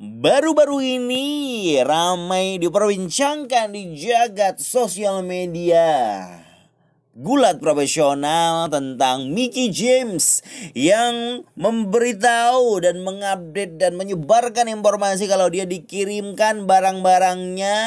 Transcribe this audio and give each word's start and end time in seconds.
baru-baru 0.00 0.80
ini 0.96 1.76
ramai 1.84 2.56
diperbincangkan 2.56 3.68
di 3.76 4.00
jagat 4.00 4.56
sosial 4.56 5.20
media. 5.20 6.24
Gulat 7.12 7.60
profesional 7.60 8.72
tentang 8.72 9.28
Mickey 9.28 9.68
James 9.68 10.40
yang 10.72 11.44
memberitahu 11.52 12.80
dan 12.80 13.04
mengupdate 13.04 13.76
dan 13.76 14.00
menyebarkan 14.00 14.72
informasi 14.72 15.28
kalau 15.28 15.52
dia 15.52 15.68
dikirimkan 15.68 16.64
barang-barangnya 16.64 17.80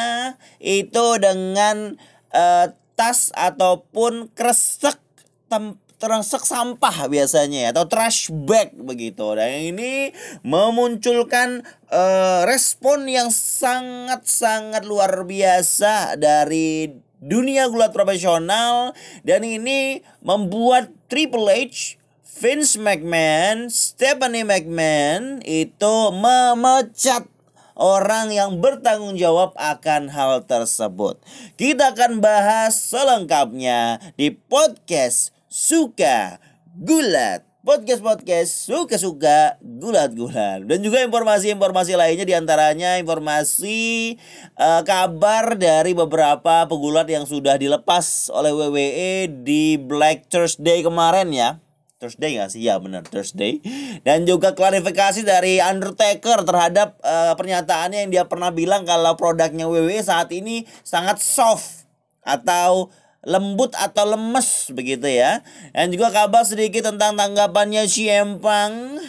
itu 0.61 1.17
dengan 1.17 1.97
uh, 2.29 2.69
tas 2.93 3.33
ataupun 3.33 4.29
kresek 4.37 5.01
tem 5.49 5.81
terasek 6.03 6.43
sampah 6.43 7.07
biasanya 7.07 7.59
ya 7.63 7.69
atau 7.71 7.87
trash 7.87 8.27
bag 8.27 8.75
begitu 8.75 9.23
dan 9.39 9.71
ini 9.71 10.11
memunculkan 10.43 11.63
uh, 11.87 12.43
respon 12.43 13.07
yang 13.07 13.31
sangat-sangat 13.31 14.83
luar 14.83 15.23
biasa 15.23 16.19
dari 16.19 16.91
dunia 17.23 17.71
gulat 17.71 17.95
profesional 17.95 18.91
dan 19.23 19.47
ini 19.47 20.03
membuat 20.19 20.91
Triple 21.07 21.47
H 21.47 21.95
Vince 22.43 22.75
McMahon, 22.75 23.71
Stephanie 23.71 24.43
McMahon 24.43 25.39
itu 25.47 25.95
memecat 26.11 27.31
orang 27.79 28.33
yang 28.33 28.59
bertanggung 28.59 29.15
jawab 29.15 29.55
akan 29.55 30.11
hal 30.11 30.43
tersebut. 30.43 31.15
Kita 31.55 31.95
akan 31.95 32.19
bahas 32.19 32.75
selengkapnya 32.75 34.01
di 34.17 34.33
podcast 34.33 35.31
suka 35.53 36.41
gulat. 36.73 37.45
Podcast-podcast 37.63 38.67
suka-suka 38.67 39.55
gulat-gulat. 39.61 40.67
Dan 40.67 40.83
juga 40.83 40.99
informasi-informasi 41.05 41.95
lainnya 41.95 42.27
di 42.27 42.35
antaranya 42.35 42.99
informasi 42.99 44.17
uh, 44.59 44.83
kabar 44.83 45.55
dari 45.55 45.95
beberapa 45.95 46.67
pegulat 46.67 47.07
yang 47.07 47.23
sudah 47.23 47.55
dilepas 47.55 48.33
oleh 48.35 48.51
WWE 48.51 49.31
di 49.47 49.79
Black 49.79 50.27
Thursday 50.27 50.83
kemarin 50.83 51.31
ya. 51.31 51.61
Thursday 52.01 52.35
gak 52.35 52.51
sih? 52.51 52.67
Ya 52.67 52.81
benar 52.83 53.07
Thursday. 53.07 53.63
Dan 54.03 54.27
juga 54.27 54.51
klarifikasi 54.51 55.23
dari 55.23 55.63
Undertaker 55.63 56.43
terhadap 56.43 56.99
uh, 56.99 57.31
pernyataannya 57.39 58.03
yang 58.03 58.11
dia 58.11 58.23
pernah 58.27 58.51
bilang 58.51 58.83
kalau 58.83 59.15
produknya 59.15 59.71
WWE 59.71 60.03
saat 60.03 60.33
ini 60.35 60.67
sangat 60.83 61.23
soft 61.23 61.87
Atau 62.23 62.91
lembut 63.23 63.71
atau 63.75 64.07
lemes 64.07 64.71
begitu 64.75 65.07
ya. 65.07 65.41
Dan 65.71 65.91
juga 65.91 66.11
kabar 66.11 66.43
sedikit 66.43 66.91
tentang 66.91 67.15
tanggapannya 67.15 67.87
Ciempang 67.87 68.99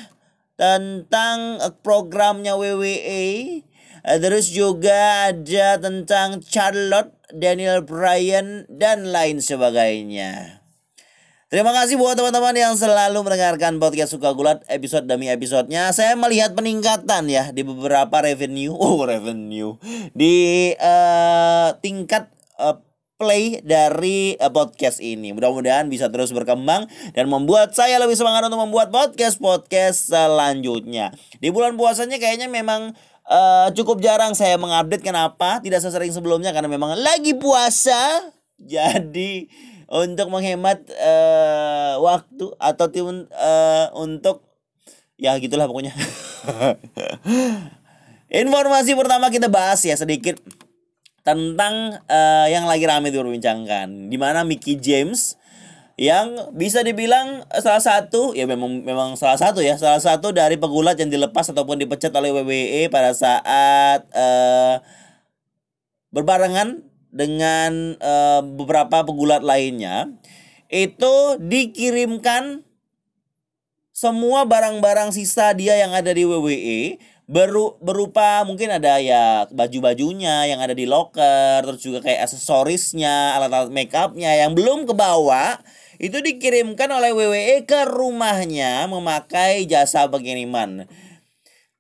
tentang 0.55 1.59
eh, 1.63 1.75
programnya 1.83 2.55
WWE. 2.55 3.27
Eh, 4.05 4.19
terus 4.21 4.53
juga 4.53 5.33
ada 5.33 5.81
tentang 5.81 6.45
Charlotte, 6.45 7.17
Daniel 7.33 7.81
Bryan 7.83 8.69
dan 8.69 9.09
lain 9.11 9.41
sebagainya. 9.41 10.61
Terima 11.55 11.71
kasih 11.71 11.95
buat 11.95 12.19
teman-teman 12.19 12.51
yang 12.59 12.75
selalu 12.75 13.23
mendengarkan 13.23 13.79
podcast 13.79 14.19
Suka 14.19 14.35
Gulat 14.35 14.67
episode 14.67 15.07
demi 15.07 15.31
episodenya. 15.31 15.95
Saya 15.95 16.19
melihat 16.19 16.51
peningkatan 16.51 17.31
ya 17.31 17.55
di 17.55 17.63
beberapa 17.63 18.27
revenue, 18.27 18.75
oh 18.83 19.07
revenue 19.07 19.79
di 20.13 20.75
uh, 20.75 21.79
tingkat 21.79 22.27
play 23.25 23.65
dari 23.65 24.37
uh, 24.37 24.53
podcast 24.53 25.01
ini. 25.01 25.33
Mudah-mudahan 25.33 25.89
bisa 25.89 26.13
terus 26.13 26.29
berkembang 26.29 26.85
dan 27.17 27.25
membuat 27.33 27.73
saya 27.73 27.97
lebih 27.97 28.21
semangat 28.21 28.45
untuk 28.53 28.61
membuat 28.69 28.93
podcast-podcast 28.93 30.13
selanjutnya. 30.13 31.09
Di 31.41 31.49
bulan 31.49 31.81
puasanya 31.81 32.21
kayaknya 32.21 32.53
memang 32.53 32.93
uh, 33.25 33.73
cukup 33.73 34.05
jarang 34.05 34.37
saya 34.37 34.61
mengupdate 34.61 35.01
kenapa 35.01 35.65
tidak 35.65 35.81
sesering 35.81 36.13
sebelumnya 36.13 36.53
karena 36.53 36.69
memang 36.69 37.01
lagi 37.01 37.33
puasa. 37.33 38.29
Jadi 38.61 39.49
untuk 39.89 40.29
menghemat 40.29 40.85
uh, 41.01 41.97
waktu 42.05 42.53
atau 42.61 42.87
uh, 42.93 43.87
untuk 43.97 44.45
ya 45.17 45.33
gitulah 45.41 45.65
pokoknya. 45.65 45.97
Informasi 48.45 48.93
pertama 48.93 49.33
kita 49.33 49.49
bahas 49.49 49.81
ya 49.81 49.97
sedikit 49.97 50.37
tentang 51.25 51.99
uh, 52.05 52.47
yang 52.47 52.69
lagi 52.69 52.85
ramai 52.85 53.09
diperbincangkan. 53.11 54.13
Di 54.13 54.17
mana 54.21 54.45
Mickey 54.45 54.77
James 54.77 55.41
yang 55.95 56.51
bisa 56.59 56.83
dibilang 56.83 57.47
salah 57.63 57.79
satu 57.79 58.35
ya 58.35 58.51
memang 58.51 58.83
memang 58.83 59.15
salah 59.15 59.39
satu 59.39 59.63
ya 59.63 59.79
salah 59.79 60.03
satu 60.03 60.35
dari 60.35 60.59
pegulat 60.59 60.99
yang 60.99 61.07
dilepas 61.07 61.55
ataupun 61.55 61.79
dipecat 61.79 62.11
oleh 62.19 62.35
WWE 62.35 62.91
pada 62.91 63.15
saat 63.15 64.03
uh, 64.11 64.83
berbarengan 66.11 66.83
dengan 67.15 67.95
uh, 68.03 68.43
beberapa 68.43 69.07
pegulat 69.07 69.47
lainnya 69.47 70.11
itu 70.67 71.39
dikirimkan 71.39 72.67
semua 73.95 74.43
barang-barang 74.43 75.15
sisa 75.15 75.55
dia 75.55 75.79
yang 75.79 75.95
ada 75.95 76.11
di 76.11 76.27
WWE 76.27 76.99
beru 77.25 77.81
berupa 77.81 78.45
mungkin 78.45 78.69
ada 78.69 79.01
ya 79.01 79.49
baju-bajunya 79.49 80.45
yang 80.45 80.61
ada 80.61 80.77
di 80.77 80.85
locker 80.85 81.65
terus 81.65 81.81
juga 81.81 82.05
kayak 82.05 82.29
aksesorisnya 82.29 83.41
alat-alat 83.41 83.73
makeupnya 83.73 84.45
yang 84.45 84.53
belum 84.53 84.85
kebawa 84.85 85.57
itu 85.97 86.21
dikirimkan 86.21 86.91
oleh 86.93 87.17
WWE 87.17 87.65
ke 87.65 87.89
rumahnya 87.89 88.85
memakai 88.93 89.65
jasa 89.65 90.05
pengiriman 90.13 90.85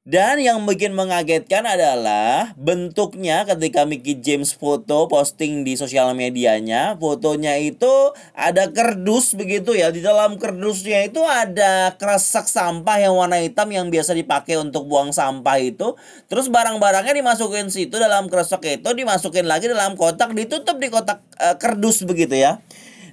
dan 0.04 0.36
yang 0.36 0.60
bikin 0.68 0.92
mengagetkan 0.92 1.64
adalah 1.64 2.52
bentuknya 2.60 3.48
ketika 3.48 3.88
Mickey 3.88 4.20
James 4.20 4.52
foto 4.52 5.08
posting 5.08 5.64
di 5.64 5.80
sosial 5.80 6.12
medianya, 6.12 6.92
fotonya 7.00 7.56
itu 7.56 8.12
ada 8.36 8.68
kerdus 8.68 9.32
begitu 9.32 9.72
ya. 9.72 9.88
Di 9.88 10.04
dalam 10.04 10.36
kerdusnya 10.36 11.08
itu 11.08 11.24
ada 11.24 11.96
kresek 11.96 12.44
sampah 12.44 13.00
yang 13.00 13.16
warna 13.16 13.40
hitam 13.40 13.72
yang 13.72 13.88
biasa 13.88 14.12
dipakai 14.12 14.60
untuk 14.60 14.92
buang 14.92 15.08
sampah 15.08 15.56
itu. 15.56 15.96
Terus 16.28 16.52
barang-barangnya 16.52 17.24
dimasukin 17.24 17.72
situ 17.72 17.96
dalam 17.96 18.28
kresek 18.28 18.60
itu 18.60 18.92
dimasukin 18.92 19.48
lagi 19.48 19.72
dalam 19.72 19.96
kotak, 19.96 20.36
ditutup 20.36 20.76
di 20.84 20.92
kotak 20.92 21.24
uh, 21.40 21.56
kerdus 21.56 22.04
begitu 22.04 22.36
ya. 22.36 22.60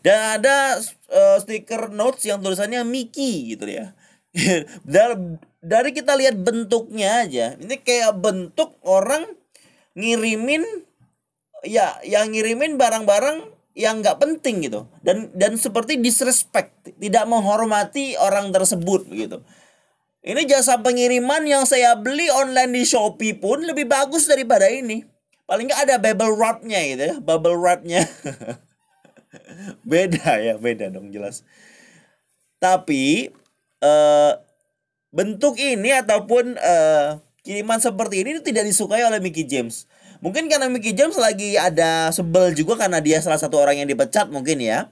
Dan 0.04 0.44
ada 0.44 0.76
uh, 1.08 1.40
stiker 1.40 1.88
notes 1.96 2.28
yang 2.28 2.44
tulisannya 2.44 2.84
Mickey 2.84 3.56
gitu 3.56 3.64
ya. 3.64 3.96
dan 4.84 5.40
dari 5.62 5.94
kita 5.94 6.18
lihat 6.18 6.42
bentuknya 6.42 7.22
aja 7.22 7.54
ini 7.62 7.78
kayak 7.78 8.18
bentuk 8.18 8.76
orang 8.82 9.30
ngirimin 9.94 10.66
ya 11.62 12.02
yang 12.02 12.34
ngirimin 12.34 12.82
barang-barang 12.82 13.46
yang 13.78 14.04
nggak 14.04 14.20
penting 14.20 14.68
gitu. 14.68 14.90
Dan 15.00 15.32
dan 15.38 15.56
seperti 15.56 16.02
disrespect 16.02 16.74
tidak 17.00 17.24
menghormati 17.30 18.20
orang 18.20 18.52
tersebut 18.52 19.08
gitu. 19.14 19.46
Ini 20.22 20.46
jasa 20.46 20.78
pengiriman 20.78 21.42
yang 21.50 21.66
saya 21.66 21.98
beli 21.98 22.30
online 22.30 22.78
di 22.78 22.84
Shopee 22.86 23.34
pun 23.34 23.66
lebih 23.66 23.90
bagus 23.90 24.30
daripada 24.30 24.70
ini. 24.70 25.02
Paling 25.50 25.70
nggak 25.70 25.82
ada 25.90 25.96
bubble 25.98 26.36
wrapnya 26.38 26.80
gitu 26.84 27.04
ya 27.06 27.16
bubble 27.22 27.58
wrapnya. 27.58 28.06
Beda 29.88 30.38
ya 30.44 30.60
beda 30.60 30.92
dong 30.92 31.08
jelas. 31.10 31.48
Tapi 32.60 33.32
eh 33.82 34.34
bentuk 35.12 35.60
ini 35.60 35.92
ataupun 35.92 36.56
uh, 36.58 37.20
kiriman 37.44 37.78
seperti 37.78 38.24
ini 38.24 38.40
tidak 38.40 38.64
disukai 38.66 39.04
oleh 39.04 39.20
Mickey 39.20 39.44
James. 39.44 39.86
Mungkin 40.24 40.48
karena 40.48 40.70
Mickey 40.72 40.94
James 40.96 41.18
lagi 41.20 41.58
ada 41.58 42.14
sebel 42.16 42.54
juga 42.56 42.78
karena 42.78 43.02
dia 43.04 43.20
salah 43.20 43.42
satu 43.42 43.60
orang 43.60 43.82
yang 43.82 43.90
dipecat 43.90 44.32
mungkin 44.32 44.64
ya. 44.64 44.88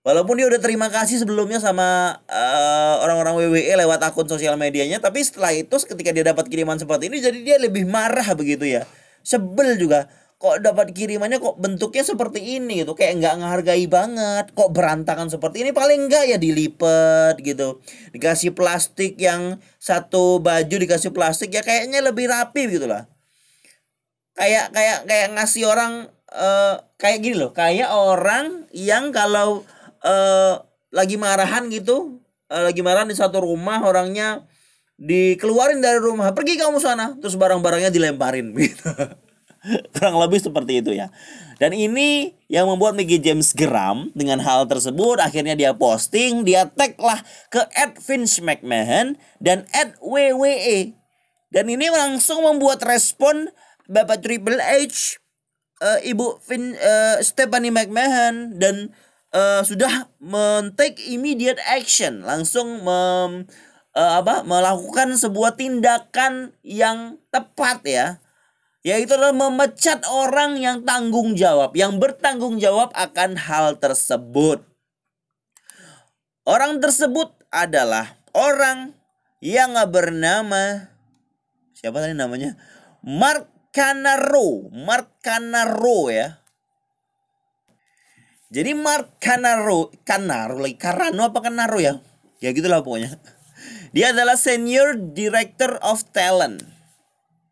Walaupun 0.00 0.40
dia 0.40 0.48
udah 0.48 0.56
terima 0.56 0.88
kasih 0.88 1.20
sebelumnya 1.20 1.60
sama 1.60 2.16
uh, 2.24 2.94
orang-orang 3.04 3.36
WWE 3.36 3.84
lewat 3.84 4.00
akun 4.00 4.24
sosial 4.24 4.56
medianya, 4.56 4.96
tapi 4.96 5.20
setelah 5.20 5.52
itu 5.52 5.76
ketika 5.76 6.08
dia 6.08 6.24
dapat 6.24 6.48
kiriman 6.48 6.80
seperti 6.80 7.12
ini 7.12 7.20
jadi 7.20 7.36
dia 7.44 7.56
lebih 7.60 7.84
marah 7.84 8.32
begitu 8.32 8.64
ya. 8.64 8.88
Sebel 9.20 9.76
juga 9.76 10.08
kok 10.40 10.64
dapat 10.64 10.96
kirimannya 10.96 11.36
kok 11.36 11.60
bentuknya 11.60 12.00
seperti 12.00 12.56
ini 12.56 12.80
gitu. 12.80 12.96
Kayak 12.96 13.20
nggak 13.20 13.34
menghargai 13.44 13.84
banget. 13.84 14.44
Kok 14.56 14.72
berantakan 14.72 15.28
seperti 15.28 15.68
ini? 15.68 15.76
Paling 15.76 16.08
enggak 16.08 16.24
ya 16.32 16.40
dilipet 16.40 17.36
gitu. 17.44 17.84
Dikasih 18.16 18.56
plastik 18.56 19.20
yang 19.20 19.60
satu 19.76 20.40
baju 20.40 20.76
dikasih 20.80 21.12
plastik 21.12 21.52
ya 21.52 21.60
kayaknya 21.60 22.00
lebih 22.00 22.32
rapi 22.32 22.72
gitu 22.72 22.88
lah 22.88 23.04
kayak 24.40 24.72
kayak 24.72 24.98
kayak 25.04 25.28
ngasih 25.36 25.68
orang 25.68 26.08
uh, 26.32 26.80
kayak 26.96 27.20
gini 27.20 27.36
loh. 27.36 27.52
Kayak 27.52 27.92
orang 27.92 28.64
yang 28.72 29.12
kalau 29.12 29.68
uh, 30.00 30.64
lagi 30.88 31.20
marahan 31.20 31.68
gitu 31.68 32.24
uh, 32.48 32.62
lagi 32.64 32.80
marahan 32.80 33.12
di 33.12 33.16
satu 33.20 33.44
rumah 33.44 33.84
orangnya 33.84 34.48
dikeluarin 34.96 35.84
dari 35.84 36.00
rumah 36.00 36.32
pergi 36.32 36.56
kamu 36.56 36.80
sana. 36.80 37.20
Terus 37.20 37.36
barang-barangnya 37.36 37.92
dilemparin 37.92 38.52
gitu 38.56 38.88
kurang 39.94 40.16
lebih 40.16 40.40
seperti 40.40 40.80
itu 40.80 40.96
ya. 40.96 41.12
Dan 41.60 41.76
ini 41.76 42.32
yang 42.48 42.72
membuat 42.72 42.96
Mickey 42.96 43.20
James 43.20 43.52
geram 43.52 44.08
dengan 44.16 44.40
hal 44.40 44.64
tersebut. 44.64 45.20
Akhirnya 45.20 45.52
dia 45.52 45.76
posting 45.76 46.42
dia 46.42 46.68
tag 46.72 46.96
lah 46.96 47.20
ke 47.52 47.60
Ed 47.76 48.00
Vince 48.00 48.40
McMahon 48.40 49.20
dan 49.38 49.68
Ed 49.76 50.00
WWE 50.00 50.96
Dan 51.50 51.66
ini 51.66 51.90
langsung 51.90 52.46
membuat 52.46 52.78
respon 52.86 53.50
Bapak 53.90 54.22
Triple 54.22 54.62
H, 54.62 55.18
uh, 55.82 55.98
Ibu 55.98 56.38
Vin, 56.46 56.78
uh, 56.78 57.18
Stephanie 57.18 57.74
McMahon 57.74 58.54
dan 58.54 58.94
uh, 59.34 59.66
sudah 59.66 60.06
men-take 60.22 61.02
immediate 61.10 61.58
action, 61.66 62.22
langsung 62.22 62.86
mem, 62.86 63.50
uh, 63.98 64.12
apa 64.22 64.46
melakukan 64.46 65.18
sebuah 65.18 65.58
tindakan 65.58 66.54
yang 66.62 67.18
tepat 67.34 67.82
ya 67.82 68.06
yaitu 68.80 69.12
adalah 69.12 69.36
memecat 69.36 70.00
orang 70.08 70.56
yang 70.56 70.80
tanggung 70.88 71.36
jawab, 71.36 71.76
yang 71.76 72.00
bertanggung 72.00 72.56
jawab 72.56 72.88
akan 72.96 73.36
hal 73.36 73.76
tersebut. 73.76 74.64
Orang 76.48 76.80
tersebut 76.80 77.36
adalah 77.52 78.16
orang 78.32 78.96
yang 79.44 79.76
bernama 79.92 80.88
siapa 81.76 82.00
tadi 82.00 82.16
namanya? 82.16 82.56
Mark 83.04 83.48
Canaro, 83.72 84.68
Mark 84.72 85.20
Canaro 85.24 86.12
ya. 86.12 86.40
Jadi 88.50 88.74
Mark 88.74 89.16
Canaro, 89.22 89.94
Canaro 90.02 90.58
lagi 90.58 90.76
Carano 90.76 91.30
apa 91.30 91.38
Canaro 91.38 91.78
ya? 91.78 92.02
Ya 92.42 92.50
gitulah 92.50 92.82
pokoknya. 92.82 93.16
Dia 93.94 94.16
adalah 94.16 94.34
Senior 94.34 94.96
Director 95.12 95.76
of 95.84 96.02
Talent. 96.10 96.79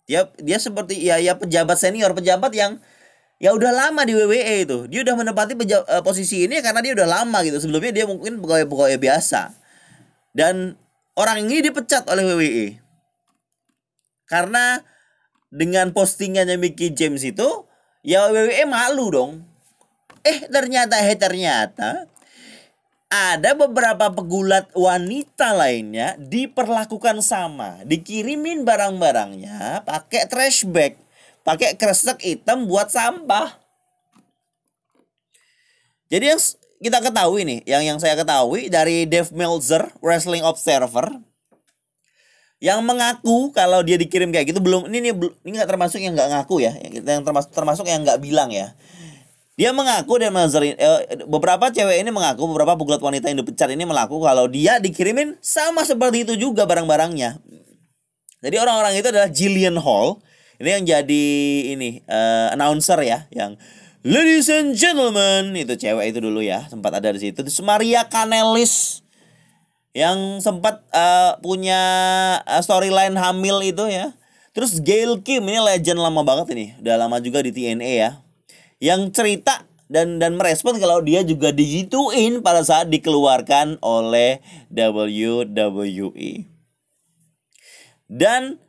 Dia 0.08 0.24
dia 0.40 0.56
seperti 0.56 0.96
ya 1.04 1.20
ya 1.20 1.36
pejabat 1.36 1.76
senior, 1.76 2.16
pejabat 2.16 2.48
yang 2.56 2.80
ya 3.36 3.52
udah 3.52 3.70
lama 3.70 4.02
di 4.08 4.16
WWE 4.16 4.64
itu. 4.64 4.78
Dia 4.88 5.04
udah 5.04 5.14
menempati 5.20 5.52
peja, 5.54 5.84
uh, 5.84 6.00
posisi 6.00 6.48
ini 6.48 6.58
karena 6.64 6.80
dia 6.80 6.96
udah 6.96 7.04
lama 7.06 7.38
gitu. 7.44 7.60
Sebelumnya 7.60 7.92
dia 7.92 8.04
mungkin 8.08 8.40
pegawai-pegawai 8.40 8.96
biasa. 8.96 9.52
Dan 10.32 10.80
orang 11.12 11.44
ini 11.44 11.60
dipecat 11.60 12.08
oleh 12.08 12.24
WWE. 12.24 12.66
Karena 14.24 14.80
dengan 15.52 15.92
postingannya 15.92 16.56
Mickey 16.56 16.92
James 16.92 17.20
itu 17.24 17.68
ya 18.00 18.32
WWE 18.32 18.64
malu 18.64 19.12
dong. 19.12 19.32
Eh 20.24 20.48
ternyata 20.48 20.96
eh 21.04 21.16
ternyata 21.16 22.08
ada 23.08 23.56
beberapa 23.56 24.12
pegulat 24.12 24.68
wanita 24.76 25.56
lainnya 25.56 26.14
diperlakukan 26.20 27.24
sama, 27.24 27.80
dikirimin 27.88 28.68
barang-barangnya 28.68 29.88
pakai 29.88 30.28
trash 30.28 30.68
bag, 30.68 31.00
pakai 31.40 31.72
kresek 31.80 32.20
hitam 32.20 32.68
buat 32.68 32.92
sampah. 32.92 33.56
Jadi 36.12 36.24
yang 36.36 36.40
kita 36.84 36.98
ketahui 37.00 37.48
nih, 37.48 37.60
yang 37.64 37.82
yang 37.84 37.98
saya 38.00 38.12
ketahui 38.12 38.68
dari 38.68 39.08
Dave 39.08 39.32
Meltzer, 39.32 39.88
Wrestling 40.04 40.44
Observer, 40.44 41.08
yang 42.60 42.84
mengaku 42.84 43.54
kalau 43.56 43.80
dia 43.80 43.96
dikirim 43.96 44.28
kayak 44.28 44.52
gitu 44.52 44.60
belum 44.60 44.90
ini 44.92 45.08
nih 45.08 45.12
ini 45.48 45.54
nggak 45.56 45.70
termasuk 45.70 46.02
yang 46.02 46.12
nggak 46.12 46.28
ngaku 46.28 46.60
ya, 46.60 46.76
yang 46.76 47.24
termasuk 47.24 47.56
termasuk 47.56 47.88
yang 47.88 48.04
nggak 48.04 48.20
bilang 48.20 48.52
ya 48.52 48.76
dia 49.58 49.74
mengaku 49.74 50.22
dan 50.22 50.30
mengazarin 50.30 50.78
eh, 50.78 51.26
beberapa 51.26 51.66
cewek 51.74 51.98
ini 51.98 52.14
mengaku 52.14 52.46
beberapa 52.46 52.78
pegulat 52.78 53.02
wanita 53.02 53.26
yang 53.26 53.42
dipecat 53.42 53.74
ini 53.74 53.82
mengaku 53.82 54.22
kalau 54.22 54.46
dia 54.46 54.78
dikirimin 54.78 55.34
sama 55.42 55.82
seperti 55.82 56.22
itu 56.22 56.38
juga 56.38 56.62
barang-barangnya. 56.62 57.42
Jadi 58.38 58.54
orang-orang 58.54 58.94
itu 58.94 59.10
adalah 59.10 59.26
Jillian 59.26 59.74
Hall. 59.82 60.22
Ini 60.62 60.78
yang 60.78 60.84
jadi 60.86 61.26
ini 61.74 62.06
uh, 62.06 62.54
announcer 62.54 63.02
ya 63.02 63.26
yang 63.34 63.58
Ladies 64.06 64.46
and 64.46 64.78
gentlemen, 64.78 65.58
itu 65.58 65.74
cewek 65.74 66.14
itu 66.14 66.22
dulu 66.22 66.38
ya, 66.38 66.70
sempat 66.70 67.02
ada 67.02 67.10
di 67.10 67.18
situ. 67.18 67.42
Terus 67.42 67.58
Maria 67.66 68.06
Kanelis 68.06 69.02
yang 69.90 70.38
sempat 70.38 70.86
uh, 70.94 71.34
punya 71.42 71.82
uh, 72.46 72.62
storyline 72.62 73.18
hamil 73.18 73.58
itu 73.66 73.90
ya. 73.90 74.14
Terus 74.54 74.78
Gail 74.78 75.18
Kim 75.26 75.42
ini 75.50 75.58
legend 75.58 75.98
lama 75.98 76.22
banget 76.22 76.46
ini, 76.54 76.78
udah 76.78 76.94
lama 76.94 77.18
juga 77.18 77.42
di 77.42 77.50
TNA 77.50 77.90
ya 77.98 78.10
yang 78.78 79.10
cerita 79.10 79.66
dan 79.88 80.20
dan 80.20 80.36
merespon 80.36 80.76
kalau 80.76 81.00
dia 81.00 81.24
juga 81.24 81.50
digituin 81.50 82.44
pada 82.44 82.62
saat 82.62 82.92
dikeluarkan 82.92 83.80
oleh 83.82 84.38
WWE. 84.70 86.44
Dan 88.08 88.60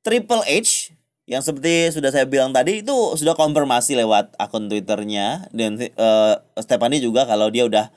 Triple 0.00 0.44
H 0.44 0.92
yang 1.26 1.42
seperti 1.42 1.90
sudah 1.90 2.10
saya 2.14 2.24
bilang 2.24 2.54
tadi 2.54 2.86
itu 2.86 2.94
sudah 3.18 3.34
konfirmasi 3.34 3.98
lewat 3.98 4.32
akun 4.38 4.70
Twitternya 4.70 5.50
dan 5.50 5.74
uh, 5.98 6.38
Stephanie 6.62 7.02
juga 7.02 7.26
kalau 7.26 7.50
dia 7.50 7.66
udah 7.66 7.90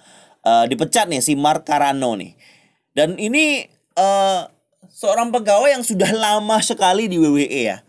uh, 0.44 0.66
dipecat 0.66 1.06
nih 1.08 1.22
si 1.22 1.38
Mark 1.38 1.64
Carano 1.64 2.18
nih. 2.18 2.36
Dan 2.92 3.16
ini 3.22 3.70
uh, 3.96 4.50
seorang 4.90 5.32
pegawai 5.32 5.80
yang 5.80 5.86
sudah 5.86 6.10
lama 6.12 6.58
sekali 6.60 7.08
di 7.08 7.22
WWE 7.22 7.48
ya. 7.48 7.86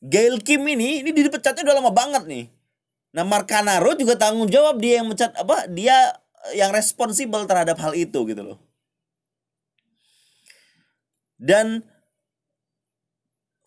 Gail 0.00 0.40
Kim 0.40 0.64
ini 0.64 1.04
ini 1.04 1.12
dipecatnya 1.12 1.60
udah 1.60 1.76
lama 1.76 1.92
banget 1.92 2.24
nih 2.24 2.59
Nah 3.10 3.26
Markanaro 3.26 3.98
juga 3.98 4.14
tanggung 4.14 4.46
jawab 4.46 4.78
dia 4.78 5.02
yang 5.02 5.10
mencat 5.10 5.34
apa 5.34 5.66
dia 5.66 6.14
yang 6.54 6.70
responsibel 6.70 7.42
terhadap 7.44 7.76
hal 7.82 7.92
itu 7.92 8.22
gitu 8.26 8.42
loh. 8.42 8.58
Dan 11.40 11.82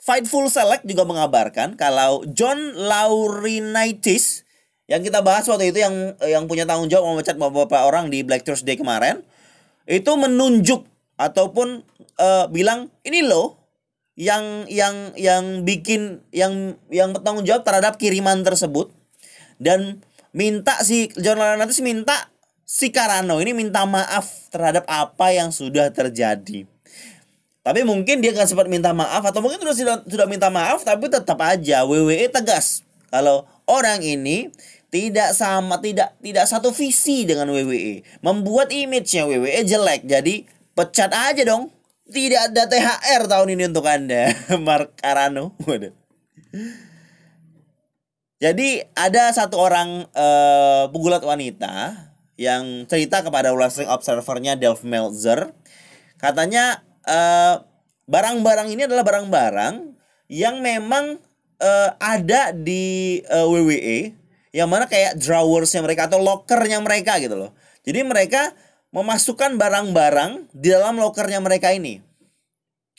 Fightful 0.04 0.52
Select 0.52 0.84
juga 0.84 1.08
mengabarkan 1.08 1.80
kalau 1.80 2.28
John 2.28 2.76
Laurinaitis 2.76 4.44
yang 4.92 5.00
kita 5.00 5.24
bahas 5.24 5.48
waktu 5.48 5.72
itu 5.72 5.80
yang 5.80 5.96
yang 6.28 6.44
punya 6.46 6.68
tanggung 6.68 6.92
jawab 6.92 7.16
memecat 7.16 7.40
beberapa 7.40 7.88
orang 7.88 8.12
di 8.12 8.20
Black 8.20 8.44
Thursday 8.44 8.76
kemarin 8.76 9.24
itu 9.88 10.12
menunjuk 10.12 10.84
ataupun 11.16 11.88
uh, 12.20 12.46
bilang 12.52 12.92
ini 13.08 13.24
loh 13.24 13.64
yang 14.20 14.68
yang 14.68 15.16
yang 15.16 15.64
bikin 15.64 16.22
yang 16.36 16.76
yang 16.92 17.16
bertanggung 17.16 17.48
jawab 17.48 17.64
terhadap 17.64 17.96
kiriman 17.96 18.44
tersebut 18.44 18.92
dan 19.62 20.02
minta 20.34 20.82
si 20.82 21.14
John 21.22 21.38
Laurinaitis 21.38 21.80
minta 21.86 22.34
si 22.66 22.90
Karano 22.90 23.38
ini 23.38 23.54
minta 23.54 23.86
maaf 23.86 24.50
terhadap 24.50 24.84
apa 24.90 25.30
yang 25.30 25.54
sudah 25.54 25.94
terjadi. 25.94 26.66
Tapi 27.64 27.82
mungkin 27.88 28.20
dia 28.20 28.36
nggak 28.36 28.50
sempat 28.50 28.68
minta 28.68 28.92
maaf 28.92 29.24
atau 29.24 29.40
mungkin 29.40 29.64
sudah 29.64 30.04
sudah, 30.04 30.28
minta 30.28 30.52
maaf 30.52 30.84
tapi 30.84 31.08
tetap 31.08 31.40
aja 31.40 31.88
WWE 31.88 32.28
tegas. 32.28 32.84
Kalau 33.08 33.48
orang 33.70 34.04
ini 34.04 34.52
tidak 34.92 35.32
sama 35.32 35.80
tidak 35.80 36.12
tidak 36.20 36.46
satu 36.50 36.76
visi 36.76 37.24
dengan 37.24 37.48
WWE 37.54 38.04
membuat 38.20 38.74
image-nya 38.74 39.30
WWE 39.30 39.64
jelek 39.64 40.04
jadi 40.04 40.44
pecat 40.76 41.14
aja 41.14 41.46
dong. 41.48 41.72
Tidak 42.04 42.52
ada 42.52 42.68
THR 42.68 43.32
tahun 43.32 43.56
ini 43.56 43.64
untuk 43.72 43.88
anda 43.88 44.28
Mark 44.68 45.00
Carano. 45.00 45.56
Waduh 45.64 45.96
jadi 48.44 48.92
ada 48.92 49.32
satu 49.32 49.56
orang 49.56 50.04
uh, 50.12 50.92
pegulat 50.92 51.24
wanita 51.24 51.96
yang 52.36 52.84
cerita 52.92 53.24
kepada 53.24 53.56
Wrestling 53.56 53.88
Observer-nya 53.88 54.60
Delph 54.60 54.84
Meltzer. 54.84 55.56
Katanya 56.20 56.84
barang 57.04 57.64
barang-barang 58.04 58.68
ini 58.68 58.84
adalah 58.84 59.08
barang-barang 59.08 59.96
yang 60.28 60.60
memang 60.60 61.24
uh, 61.64 61.90
ada 62.04 62.52
di 62.52 63.24
uh, 63.32 63.48
WWE 63.48 64.12
yang 64.52 64.68
mana 64.68 64.92
kayak 64.92 65.16
drawersnya 65.24 65.80
mereka 65.80 66.12
atau 66.12 66.20
lockernya 66.20 66.84
mereka 66.84 67.24
gitu 67.24 67.40
loh. 67.40 67.56
Jadi 67.88 68.04
mereka 68.04 68.52
memasukkan 68.92 69.56
barang-barang 69.56 70.52
di 70.52 70.68
dalam 70.68 71.00
lockernya 71.00 71.40
mereka 71.40 71.72
ini. 71.72 72.04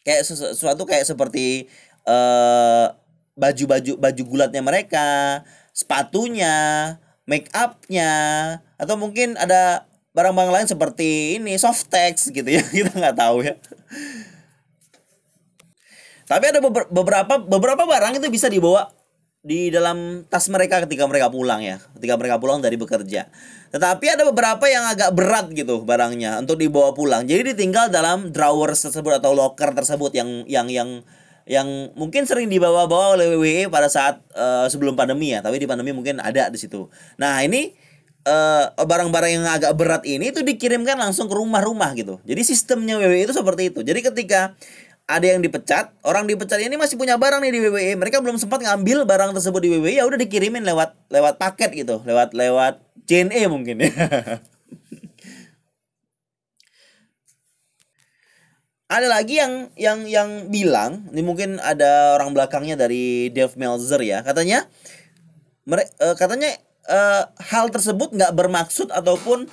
Kayak 0.08 0.24
sesuatu 0.24 0.88
kayak 0.88 1.04
seperti 1.04 1.68
uh, 2.08 2.96
baju-baju 3.34 3.98
baju 3.98 4.22
gulatnya 4.26 4.62
mereka, 4.62 5.42
sepatunya, 5.74 6.96
make 7.26 7.50
upnya, 7.54 8.12
atau 8.78 8.94
mungkin 8.94 9.34
ada 9.38 9.86
barang-barang 10.14 10.62
lain 10.62 10.68
seperti 10.70 11.42
ini 11.42 11.58
softex 11.58 12.30
gitu 12.30 12.46
ya 12.46 12.62
kita 12.78 12.94
nggak 12.94 13.18
tahu 13.18 13.42
ya. 13.42 13.54
Tapi 16.24 16.44
ada 16.48 16.58
beberapa 16.88 17.34
beberapa 17.36 17.82
barang 17.84 18.16
itu 18.16 18.32
bisa 18.32 18.48
dibawa 18.48 18.88
di 19.44 19.68
dalam 19.68 20.24
tas 20.24 20.48
mereka 20.48 20.80
ketika 20.88 21.04
mereka 21.04 21.28
pulang 21.28 21.60
ya, 21.60 21.76
ketika 22.00 22.16
mereka 22.16 22.40
pulang 22.40 22.64
dari 22.64 22.80
bekerja. 22.80 23.28
Tetapi 23.74 24.06
ada 24.08 24.24
beberapa 24.24 24.64
yang 24.70 24.88
agak 24.88 25.12
berat 25.12 25.52
gitu 25.52 25.84
barangnya 25.84 26.40
untuk 26.40 26.56
dibawa 26.56 26.96
pulang. 26.96 27.28
Jadi 27.28 27.52
ditinggal 27.52 27.92
dalam 27.92 28.32
drawer 28.32 28.72
tersebut 28.72 29.20
atau 29.20 29.36
locker 29.36 29.76
tersebut 29.76 30.16
yang 30.16 30.48
yang 30.48 30.70
yang 30.72 30.90
yang 31.44 31.92
mungkin 31.92 32.24
sering 32.24 32.48
dibawa-bawa 32.48 33.20
oleh 33.20 33.36
WWE 33.36 33.68
pada 33.68 33.92
saat 33.92 34.24
uh, 34.32 34.64
sebelum 34.68 34.96
pandemi 34.96 35.36
ya, 35.36 35.44
tapi 35.44 35.60
di 35.60 35.68
pandemi 35.68 35.92
mungkin 35.92 36.20
ada 36.20 36.48
di 36.48 36.56
situ. 36.56 36.88
Nah, 37.20 37.44
ini 37.44 37.76
eh, 38.24 38.64
barang-barang 38.72 39.30
yang 39.36 39.44
agak 39.44 39.76
berat 39.76 40.02
ini 40.08 40.32
itu 40.32 40.40
dikirimkan 40.40 40.96
langsung 40.96 41.28
ke 41.28 41.36
rumah-rumah 41.36 41.92
gitu. 41.92 42.16
Jadi 42.24 42.40
sistemnya 42.40 42.96
WWE 42.96 43.28
itu 43.28 43.36
seperti 43.36 43.68
itu. 43.68 43.84
Jadi 43.84 44.00
ketika 44.00 44.56
ada 45.04 45.26
yang 45.28 45.44
dipecat, 45.44 45.92
orang 46.00 46.24
dipecat 46.24 46.64
ini 46.64 46.80
masih 46.80 46.96
punya 46.96 47.20
barang 47.20 47.44
nih 47.44 47.52
di 47.52 47.60
WWE, 47.60 47.92
mereka 48.00 48.24
belum 48.24 48.40
sempat 48.40 48.64
ngambil 48.64 49.04
barang 49.04 49.36
tersebut 49.36 49.60
di 49.60 49.68
WWE, 49.76 50.00
ya 50.00 50.08
udah 50.08 50.16
dikirimin 50.16 50.64
lewat 50.64 50.96
lewat 51.12 51.36
paket 51.36 51.76
gitu, 51.76 52.00
lewat 52.08 52.32
lewat 52.32 52.80
JNE 53.04 53.52
mungkin 53.52 53.84
ya. 53.84 53.92
ada 58.94 59.10
lagi 59.10 59.42
yang 59.42 59.74
yang 59.74 59.98
yang 60.06 60.30
bilang 60.54 61.10
ini 61.10 61.26
mungkin 61.26 61.58
ada 61.58 62.14
orang 62.14 62.30
belakangnya 62.30 62.78
dari 62.78 63.34
Dave 63.34 63.58
Meltzer 63.58 63.98
ya 63.98 64.22
katanya 64.22 64.70
mere, 65.66 65.90
uh, 65.98 66.14
katanya 66.14 66.54
uh, 66.86 67.26
hal 67.50 67.74
tersebut 67.74 68.14
nggak 68.14 68.32
bermaksud 68.38 68.94
ataupun 68.94 69.50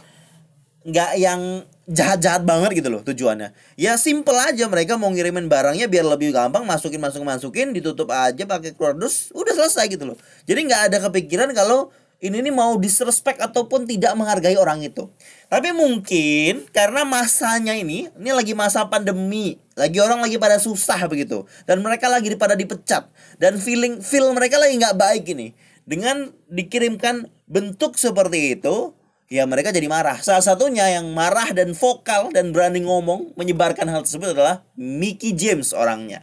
nggak 0.85 1.11
yang 1.17 1.65
jahat-jahat 1.91 2.45
banget 2.47 2.81
gitu 2.81 2.89
loh 2.93 3.01
tujuannya. 3.03 3.51
Ya 3.75 3.97
simple 3.99 4.37
aja 4.37 4.65
mereka 4.69 4.95
mau 4.95 5.11
ngirimin 5.11 5.51
barangnya 5.51 5.91
biar 5.91 6.07
lebih 6.07 6.31
gampang 6.31 6.63
masukin 6.63 7.01
masukin 7.01 7.27
masukin 7.27 7.67
ditutup 7.75 8.07
aja 8.13 8.47
pakai 8.47 8.77
kardus 8.77 9.33
udah 9.35 9.53
selesai 9.57 9.89
gitu 9.89 10.13
loh. 10.13 10.17
Jadi 10.45 10.59
nggak 10.69 10.81
ada 10.91 10.97
kepikiran 11.09 11.49
kalau 11.51 11.89
ini 12.21 12.37
nih 12.37 12.53
mau 12.53 12.77
disrespect 12.77 13.41
ataupun 13.41 13.89
tidak 13.89 14.13
menghargai 14.13 14.53
orang 14.53 14.85
itu. 14.85 15.09
Tapi 15.49 15.73
mungkin 15.73 16.69
karena 16.69 17.01
masanya 17.01 17.73
ini, 17.73 18.13
ini 18.13 18.29
lagi 18.29 18.53
masa 18.53 18.85
pandemi, 18.85 19.57
lagi 19.73 19.97
orang 19.97 20.21
lagi 20.21 20.37
pada 20.37 20.61
susah 20.61 21.09
begitu, 21.09 21.49
dan 21.65 21.81
mereka 21.81 22.07
lagi 22.07 22.29
pada 22.37 22.53
dipecat, 22.53 23.09
dan 23.41 23.57
feeling 23.57 24.05
feel 24.05 24.29
mereka 24.37 24.61
lagi 24.61 24.77
nggak 24.77 24.95
baik 24.95 25.25
ini. 25.33 25.57
Dengan 25.81 26.29
dikirimkan 26.45 27.25
bentuk 27.49 27.97
seperti 27.97 28.53
itu, 28.53 28.93
ya 29.27 29.49
mereka 29.49 29.73
jadi 29.73 29.89
marah. 29.89 30.21
Salah 30.21 30.45
satunya 30.45 30.93
yang 30.93 31.09
marah 31.17 31.49
dan 31.57 31.73
vokal 31.73 32.29
dan 32.29 32.53
berani 32.53 32.85
ngomong 32.85 33.33
menyebarkan 33.33 33.89
hal 33.89 34.05
tersebut 34.05 34.37
adalah 34.37 34.61
Mickey 34.77 35.33
James 35.33 35.73
orangnya. 35.73 36.21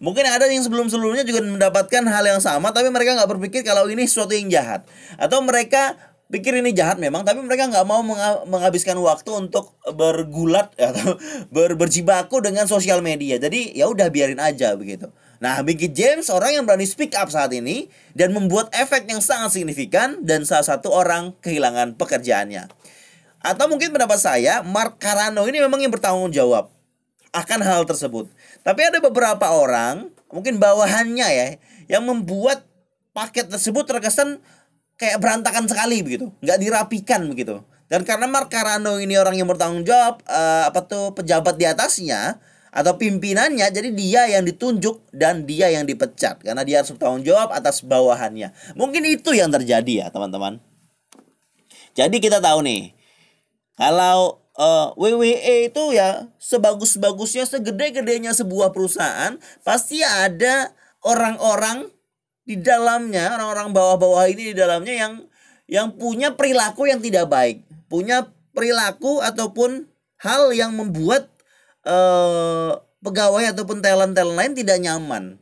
Mungkin 0.00 0.24
ada 0.24 0.48
yang 0.48 0.64
sebelum-sebelumnya 0.64 1.28
juga 1.28 1.44
mendapatkan 1.44 2.02
hal 2.08 2.24
yang 2.24 2.40
sama 2.40 2.72
tapi 2.72 2.88
mereka 2.88 3.20
nggak 3.20 3.30
berpikir 3.36 3.60
kalau 3.60 3.84
ini 3.92 4.08
sesuatu 4.08 4.32
yang 4.32 4.48
jahat. 4.48 4.88
Atau 5.20 5.44
mereka 5.44 6.00
pikir 6.32 6.56
ini 6.56 6.72
jahat 6.72 6.96
memang 6.96 7.20
tapi 7.20 7.44
mereka 7.44 7.68
nggak 7.68 7.84
mau 7.84 8.00
menghabiskan 8.48 8.96
waktu 8.96 9.28
untuk 9.28 9.76
bergulat 9.92 10.72
atau 10.80 11.20
ber 11.52 11.76
berjibaku 11.76 12.40
dengan 12.40 12.64
sosial 12.64 13.04
media. 13.04 13.36
Jadi 13.36 13.76
ya 13.76 13.92
udah 13.92 14.08
biarin 14.08 14.40
aja 14.40 14.72
begitu. 14.72 15.12
Nah, 15.40 15.60
Mickey 15.64 15.88
James 15.92 16.28
orang 16.32 16.56
yang 16.56 16.64
berani 16.68 16.84
speak 16.84 17.16
up 17.16 17.28
saat 17.32 17.52
ini 17.56 17.88
dan 18.12 18.32
membuat 18.32 18.72
efek 18.76 19.08
yang 19.08 19.24
sangat 19.24 19.56
signifikan 19.56 20.20
dan 20.24 20.44
salah 20.44 20.64
satu 20.64 20.92
orang 20.92 21.32
kehilangan 21.40 21.96
pekerjaannya. 21.96 22.68
Atau 23.40 23.72
mungkin 23.72 23.88
pendapat 23.88 24.20
saya, 24.20 24.60
Mark 24.60 25.00
Carano 25.00 25.48
ini 25.48 25.64
memang 25.64 25.80
yang 25.80 25.88
bertanggung 25.88 26.28
jawab 26.28 26.68
akan 27.30 27.60
hal 27.62 27.82
tersebut. 27.86 28.30
Tapi 28.66 28.80
ada 28.86 28.98
beberapa 28.98 29.46
orang, 29.54 30.10
mungkin 30.30 30.58
bawahannya 30.58 31.28
ya, 31.30 31.46
yang 31.86 32.06
membuat 32.06 32.66
paket 33.14 33.50
tersebut 33.50 33.86
terkesan 33.86 34.38
kayak 34.98 35.18
berantakan 35.18 35.66
sekali 35.66 36.02
begitu, 36.04 36.30
nggak 36.42 36.58
dirapikan 36.60 37.26
begitu. 37.30 37.62
Dan 37.90 38.06
karena 38.06 38.30
Mark 38.30 38.52
Carano 38.52 39.02
ini 39.02 39.18
orang 39.18 39.34
yang 39.34 39.50
bertanggung 39.50 39.82
jawab, 39.82 40.22
uh, 40.30 40.70
apa 40.70 40.86
tuh 40.86 41.10
pejabat 41.16 41.58
di 41.58 41.66
atasnya 41.66 42.38
atau 42.70 42.94
pimpinannya, 42.94 43.66
jadi 43.66 43.90
dia 43.90 44.22
yang 44.30 44.46
ditunjuk 44.46 45.10
dan 45.10 45.42
dia 45.42 45.74
yang 45.74 45.82
dipecat 45.82 46.38
karena 46.38 46.62
dia 46.62 46.82
harus 46.82 46.94
bertanggung 46.94 47.26
jawab 47.26 47.50
atas 47.50 47.82
bawahannya. 47.82 48.54
Mungkin 48.78 49.02
itu 49.10 49.34
yang 49.34 49.50
terjadi 49.50 50.06
ya 50.06 50.14
teman-teman. 50.14 50.62
Jadi 51.98 52.22
kita 52.22 52.38
tahu 52.38 52.62
nih, 52.62 52.94
kalau 53.74 54.39
uh, 54.58 54.90
eh, 54.96 55.14
WWE 55.14 55.54
itu 55.70 55.82
ya 55.94 56.26
sebagus-bagusnya 56.40 57.46
segede-gedenya 57.46 58.34
sebuah 58.34 58.74
perusahaan 58.74 59.38
pasti 59.62 60.02
ada 60.02 60.74
orang-orang 61.04 61.86
di 62.42 62.58
dalamnya 62.58 63.36
orang-orang 63.38 63.70
bawah-bawah 63.70 64.26
ini 64.26 64.50
di 64.50 64.54
dalamnya 64.56 64.94
yang 64.96 65.12
yang 65.70 65.94
punya 65.94 66.34
perilaku 66.34 66.90
yang 66.90 66.98
tidak 66.98 67.30
baik. 67.30 67.62
Punya 67.86 68.26
perilaku 68.50 69.22
ataupun 69.22 69.86
hal 70.18 70.50
yang 70.50 70.74
membuat 70.74 71.30
uh, 71.86 72.74
pegawai 72.98 73.54
ataupun 73.54 73.78
talent-talent 73.78 74.34
lain 74.34 74.54
tidak 74.58 74.82
nyaman. 74.82 75.38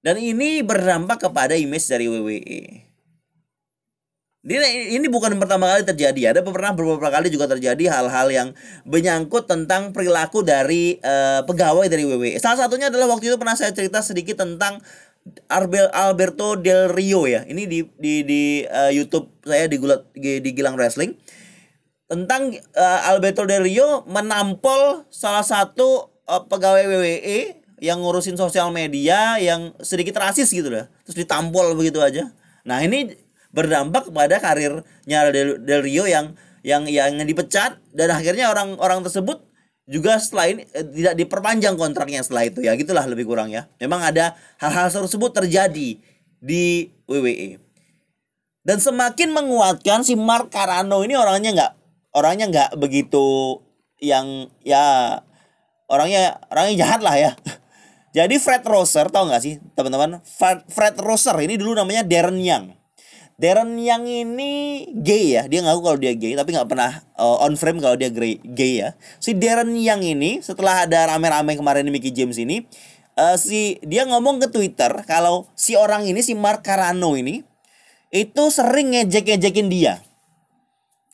Dan 0.00 0.16
ini 0.16 0.64
berdampak 0.64 1.28
kepada 1.28 1.52
image 1.60 1.84
dari 1.92 2.08
WWE 2.08 2.89
ini, 4.40 4.96
ini 4.96 5.06
bukan 5.12 5.36
pertama 5.36 5.68
kali 5.68 5.84
terjadi. 5.84 6.32
Ada 6.32 6.40
pernah 6.40 6.72
beberapa 6.72 7.12
kali 7.12 7.28
juga 7.28 7.44
terjadi 7.44 7.92
hal-hal 7.92 8.28
yang 8.32 8.48
menyangkut 8.88 9.44
tentang 9.44 9.92
perilaku 9.92 10.40
dari 10.40 10.96
uh, 11.04 11.44
pegawai 11.44 11.84
dari 11.92 12.08
WWE. 12.08 12.40
Salah 12.40 12.64
satunya 12.64 12.88
adalah 12.88 13.12
waktu 13.12 13.28
itu 13.28 13.36
pernah 13.36 13.52
saya 13.52 13.76
cerita 13.76 14.00
sedikit 14.00 14.40
tentang 14.40 14.80
Arbel 15.52 15.92
Alberto 15.92 16.56
Del 16.56 16.88
Rio 16.88 17.28
ya. 17.28 17.44
Ini 17.44 17.68
di 17.68 17.84
di 18.00 18.24
di 18.24 18.42
uh, 18.64 18.88
YouTube 18.88 19.28
saya 19.44 19.68
di 19.68 19.76
Gulat 19.76 20.08
di, 20.16 20.40
di 20.40 20.50
Gilang 20.56 20.80
Wrestling 20.80 21.12
tentang 22.08 22.56
uh, 22.74 23.00
Alberto 23.12 23.44
Del 23.44 23.68
Rio 23.68 24.08
menampol 24.08 25.04
salah 25.12 25.44
satu 25.44 26.08
uh, 26.24 26.42
pegawai 26.48 26.88
WWE 26.88 27.60
yang 27.84 28.00
ngurusin 28.00 28.40
sosial 28.40 28.72
media 28.72 29.36
yang 29.36 29.76
sedikit 29.84 30.16
rasis 30.16 30.48
gitu 30.48 30.72
lah. 30.72 30.88
Terus 31.04 31.28
ditampol 31.28 31.76
begitu 31.76 32.00
aja. 32.00 32.32
Nah, 32.64 32.80
ini 32.84 33.12
berdampak 33.50 34.10
kepada 34.10 34.38
karirnya 34.38 35.18
Del, 35.34 35.62
Del 35.62 35.82
Rio 35.82 36.06
yang 36.06 36.34
yang 36.62 36.86
yang 36.86 37.18
dipecat. 37.22 37.78
Dan 37.90 38.14
akhirnya 38.14 38.50
orang-orang 38.50 39.04
tersebut 39.06 39.42
juga 39.90 40.18
setelah 40.22 40.46
ini 40.54 40.62
eh, 40.70 40.86
tidak 40.86 41.14
diperpanjang 41.18 41.74
kontraknya 41.74 42.22
setelah 42.22 42.46
itu. 42.46 42.62
Ya 42.62 42.74
gitulah 42.78 43.04
lebih 43.06 43.26
kurang 43.26 43.50
ya. 43.50 43.66
Memang 43.82 44.00
ada 44.02 44.38
hal-hal 44.62 44.90
tersebut 44.90 45.34
terjadi 45.34 45.98
di 46.40 46.64
WWE 47.04 47.70
dan 48.60 48.76
semakin 48.76 49.32
menguatkan 49.32 50.04
si 50.04 50.12
Mark 50.16 50.52
Carano 50.52 51.00
ini 51.00 51.16
orangnya 51.16 51.50
nggak 51.56 51.72
orangnya 52.12 52.46
nggak 52.52 52.70
begitu 52.76 53.56
yang 54.00 54.52
ya 54.60 55.16
orangnya 55.88 56.36
orangnya 56.52 56.74
jahat 56.84 57.00
lah 57.00 57.16
ya. 57.16 57.32
Jadi 58.16 58.42
Fred 58.42 58.66
Rosser 58.66 59.06
tau 59.08 59.30
nggak 59.30 59.42
sih 59.42 59.62
teman-teman? 59.78 60.18
Fred, 60.26 60.66
Fred 60.66 60.98
Rosser 60.98 61.36
ini 61.40 61.54
dulu 61.54 61.78
namanya 61.78 62.02
Darren 62.02 62.42
Young 62.42 62.74
Darren 63.40 63.72
yang 63.80 64.04
ini 64.04 64.84
gay 65.00 65.32
ya. 65.40 65.48
Dia 65.48 65.64
ngaku 65.64 65.80
kalau 65.80 65.96
dia 65.96 66.12
gay 66.12 66.36
tapi 66.36 66.52
nggak 66.52 66.68
pernah 66.68 67.00
uh, 67.16 67.40
on 67.40 67.56
frame 67.56 67.80
kalau 67.80 67.96
dia 67.96 68.12
gay, 68.12 68.36
gay 68.44 68.84
ya. 68.84 68.92
Si 69.16 69.32
Darren 69.32 69.72
yang 69.80 70.04
ini 70.04 70.44
setelah 70.44 70.84
ada 70.84 71.08
rame-rame 71.08 71.56
kemarin 71.56 71.88
di 71.88 71.88
Mickey 71.88 72.12
James 72.12 72.36
ini 72.36 72.68
uh, 73.16 73.40
si 73.40 73.80
dia 73.80 74.04
ngomong 74.04 74.44
ke 74.44 74.52
Twitter 74.52 74.92
kalau 75.08 75.48
si 75.56 75.72
orang 75.72 76.04
ini 76.04 76.20
si 76.20 76.36
Mark 76.36 76.60
Carano 76.60 77.16
ini 77.16 77.40
itu 78.12 78.42
sering 78.52 78.92
ngejek-ngejekin 78.92 79.72
dia. 79.72 80.04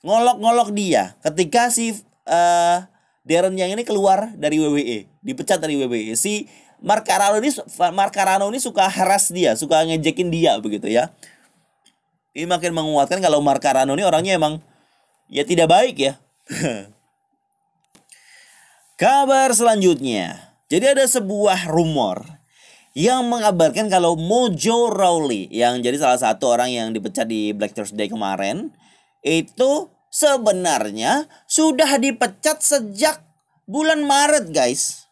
Ngolok-ngolok 0.03 0.75
dia 0.75 1.15
ketika 1.23 1.71
si 1.71 1.95
uh, 2.27 2.91
Darren 3.23 3.55
yang 3.55 3.71
ini 3.71 3.87
keluar 3.87 4.35
dari 4.35 4.59
WWE 4.59 5.07
dipecat 5.23 5.63
dari 5.63 5.79
WWE 5.79 6.19
si 6.19 6.51
Mark 6.83 7.07
Carano 7.07 7.39
ini 7.39 7.55
Mark 7.95 8.11
Carano 8.11 8.51
ini 8.51 8.59
suka 8.59 8.91
harass 8.91 9.31
dia 9.31 9.55
suka 9.55 9.87
ngejekin 9.87 10.31
dia 10.31 10.59
begitu 10.59 10.91
ya 10.91 11.15
ini 12.37 12.45
makin 12.45 12.77
menguatkan 12.77 13.25
kalau 13.25 13.41
Markarano 13.41 13.97
ini 13.97 14.05
orangnya 14.05 14.37
emang 14.37 14.61
ya 15.33 15.41
tidak 15.49 15.73
baik 15.73 15.97
ya. 15.97 16.21
Kabar 19.01 19.57
selanjutnya. 19.57 20.53
Jadi 20.69 20.85
ada 20.85 21.09
sebuah 21.09 21.73
rumor 21.73 22.37
yang 22.93 23.25
mengabarkan 23.33 23.89
kalau 23.89 24.21
Mojo 24.21 24.93
Rawley 24.93 25.49
yang 25.49 25.81
jadi 25.81 25.97
salah 25.97 26.21
satu 26.21 26.53
orang 26.53 26.73
yang 26.73 26.89
dipecat 26.93 27.25
di 27.25 27.57
Black 27.57 27.73
Thursday 27.73 28.09
kemarin 28.09 28.73
itu 29.25 29.89
sebenarnya 30.13 31.29
sudah 31.49 31.97
dipecat 31.97 32.61
sejak 32.61 33.25
bulan 33.65 34.05
Maret 34.05 34.53
guys. 34.53 35.09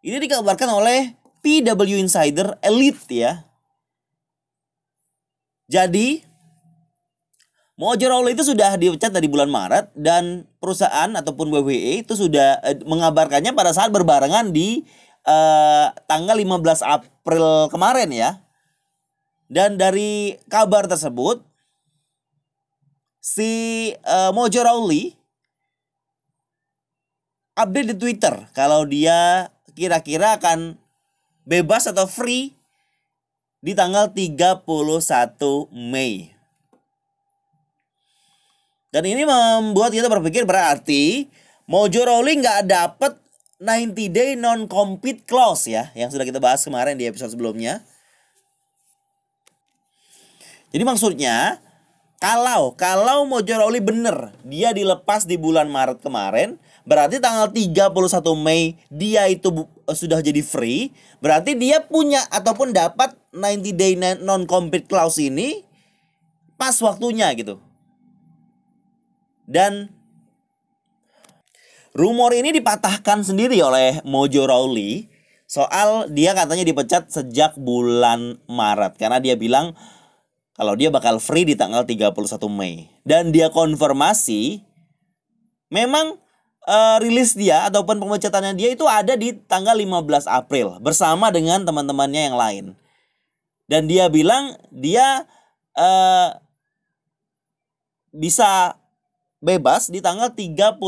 Ini 0.00 0.20
dikabarkan 0.24 0.72
oleh 0.72 1.20
PW 1.44 2.00
Insider 2.00 2.56
Elite 2.64 3.06
ya. 3.12 3.32
Jadi 5.72 6.31
Mojo 7.82 8.06
Rawley 8.06 8.38
itu 8.38 8.46
sudah 8.46 8.78
dipecat 8.78 9.10
dari 9.10 9.26
bulan 9.26 9.50
Maret 9.50 9.90
dan 9.98 10.46
perusahaan 10.62 11.10
ataupun 11.18 11.50
WWE 11.50 12.06
itu 12.06 12.14
sudah 12.14 12.62
eh, 12.62 12.78
mengabarkannya 12.86 13.50
pada 13.58 13.74
saat 13.74 13.90
berbarengan 13.90 14.54
di 14.54 14.86
eh, 15.26 15.86
tanggal 16.06 16.38
15 16.38 16.62
April 16.86 17.66
kemarin 17.74 18.14
ya. 18.14 18.38
Dan 19.50 19.82
dari 19.82 20.38
kabar 20.46 20.86
tersebut 20.86 21.42
si 23.18 23.50
eh, 23.98 24.30
Mojo 24.30 24.62
Rawley 24.62 25.18
update 27.58 27.88
di 27.90 27.96
Twitter 27.98 28.46
kalau 28.54 28.86
dia 28.86 29.50
kira-kira 29.74 30.38
akan 30.38 30.78
bebas 31.42 31.90
atau 31.90 32.06
free 32.06 32.54
di 33.58 33.74
tanggal 33.74 34.14
31 34.14 34.62
Mei. 35.74 36.41
Dan 38.92 39.08
ini 39.08 39.24
membuat 39.24 39.90
kita 39.96 40.06
berpikir 40.12 40.44
berarti 40.44 41.32
Mojo 41.64 42.04
Rowling 42.04 42.44
nggak 42.44 42.68
dapet 42.68 43.12
90 43.56 43.96
day 44.12 44.36
non 44.36 44.68
compete 44.68 45.24
clause 45.24 45.70
ya 45.70 45.88
yang 45.96 46.12
sudah 46.12 46.28
kita 46.28 46.42
bahas 46.42 46.60
kemarin 46.60 47.00
di 47.00 47.08
episode 47.08 47.32
sebelumnya. 47.32 47.80
Jadi 50.76 50.84
maksudnya 50.84 51.56
kalau 52.20 52.76
kalau 52.76 53.24
Mojo 53.24 53.56
Rowling 53.56 53.82
bener 53.82 54.36
dia 54.44 54.76
dilepas 54.76 55.24
di 55.24 55.40
bulan 55.40 55.72
Maret 55.72 56.04
kemarin, 56.04 56.60
Berarti 56.82 57.22
tanggal 57.22 57.46
31 57.46 57.94
Mei 58.34 58.74
dia 58.90 59.30
itu 59.30 59.54
uh, 59.86 59.94
sudah 59.94 60.18
jadi 60.18 60.42
free. 60.42 60.90
Berarti 61.22 61.54
dia 61.54 61.78
punya 61.78 62.26
ataupun 62.26 62.74
dapat 62.74 63.14
90 63.30 63.78
day 63.78 63.94
non 64.18 64.44
compete 64.50 64.90
clause 64.90 65.22
ini 65.22 65.62
pas 66.58 66.74
waktunya 66.82 67.30
gitu. 67.38 67.62
Dan 69.52 69.92
rumor 71.92 72.32
ini 72.32 72.56
dipatahkan 72.56 73.20
sendiri 73.20 73.60
oleh 73.60 74.00
Mojo 74.08 74.48
Rawley 74.48 75.12
soal 75.44 76.08
dia 76.08 76.32
katanya 76.32 76.64
dipecat 76.64 77.12
sejak 77.12 77.52
bulan 77.60 78.40
Maret. 78.48 78.96
Karena 78.96 79.20
dia 79.20 79.36
bilang 79.36 79.76
kalau 80.56 80.72
dia 80.72 80.88
bakal 80.88 81.20
free 81.20 81.44
di 81.44 81.52
tanggal 81.52 81.84
31 81.84 82.16
Mei. 82.48 82.88
Dan 83.04 83.28
dia 83.28 83.52
konfirmasi 83.52 84.64
memang 85.68 86.16
uh, 86.64 86.96
rilis 87.04 87.36
dia 87.36 87.68
ataupun 87.68 88.00
pemecatannya 88.00 88.56
dia 88.56 88.72
itu 88.72 88.88
ada 88.88 89.12
di 89.12 89.36
tanggal 89.36 89.76
15 89.76 90.32
April 90.32 90.80
bersama 90.80 91.28
dengan 91.28 91.68
teman-temannya 91.68 92.32
yang 92.32 92.36
lain. 92.40 92.64
Dan 93.68 93.84
dia 93.84 94.08
bilang 94.08 94.56
dia 94.72 95.28
uh, 95.76 96.40
bisa 98.12 98.80
bebas 99.42 99.90
di 99.90 99.98
tanggal 99.98 100.30
31 100.30 100.78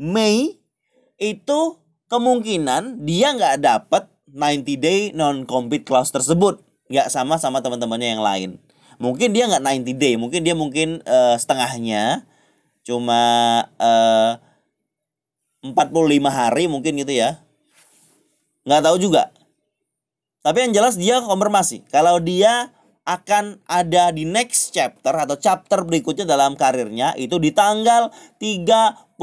Mei 0.00 0.56
itu 1.20 1.60
kemungkinan 2.08 3.04
dia 3.04 3.36
nggak 3.36 3.60
dapat 3.60 4.08
90 4.32 4.80
day 4.80 5.00
non 5.12 5.44
compete 5.44 5.84
clause 5.84 6.14
tersebut. 6.14 6.62
Nggak 6.88 7.10
sama 7.12 7.36
sama 7.36 7.60
teman-temannya 7.60 8.16
yang 8.16 8.24
lain. 8.24 8.50
Mungkin 8.96 9.34
dia 9.34 9.50
nggak 9.50 9.60
90 9.60 10.00
day 10.00 10.14
mungkin 10.16 10.40
dia 10.40 10.54
mungkin 10.56 10.88
uh, 11.04 11.36
setengahnya. 11.36 12.24
Cuma 12.86 13.20
uh, 13.76 14.40
45 15.60 15.76
hari 16.32 16.64
mungkin 16.70 16.96
gitu 16.96 17.12
ya. 17.12 17.42
Nggak 18.64 18.82
tahu 18.86 18.96
juga. 18.96 19.28
Tapi 20.40 20.64
yang 20.64 20.72
jelas 20.72 20.96
dia 20.96 21.20
konfirmasi. 21.20 21.84
Kalau 21.92 22.16
dia 22.16 22.72
akan 23.10 23.58
ada 23.66 24.14
di 24.14 24.22
next 24.22 24.70
chapter 24.70 25.10
atau 25.10 25.34
chapter 25.34 25.82
berikutnya 25.82 26.22
dalam 26.22 26.54
karirnya 26.54 27.10
itu 27.18 27.42
di 27.42 27.50
tanggal 27.50 28.14
31 28.38 29.18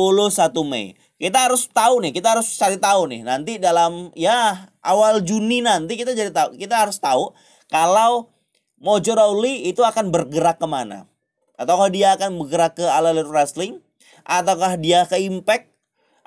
Mei. 0.67 0.99
Kita 1.15 1.47
harus 1.47 1.71
tahu 1.71 2.03
nih, 2.03 2.11
kita 2.11 2.35
harus 2.35 2.51
cari 2.59 2.75
tahu 2.75 3.07
nih. 3.07 3.23
Nanti 3.23 3.55
dalam 3.57 4.11
ya 4.11 4.67
awal 4.83 5.23
Juni 5.23 5.63
nanti 5.63 5.95
kita 5.95 6.11
jadi 6.11 6.35
tahu, 6.35 6.59
kita 6.59 6.83
harus 6.83 6.99
tahu 6.99 7.31
kalau 7.71 8.27
Mojo 8.77 9.15
Rawley 9.15 9.71
itu 9.71 9.81
akan 9.81 10.13
bergerak 10.13 10.61
ke 10.61 10.67
mana? 10.67 11.09
Ataukah 11.57 11.89
dia 11.89 12.13
akan 12.13 12.37
bergerak 12.37 12.77
ke 12.77 12.85
All 12.85 13.09
Elite 13.09 13.31
Wrestling? 13.31 13.81
Ataukah 14.21 14.77
dia 14.77 15.07
ke 15.09 15.17
Impact? 15.17 15.73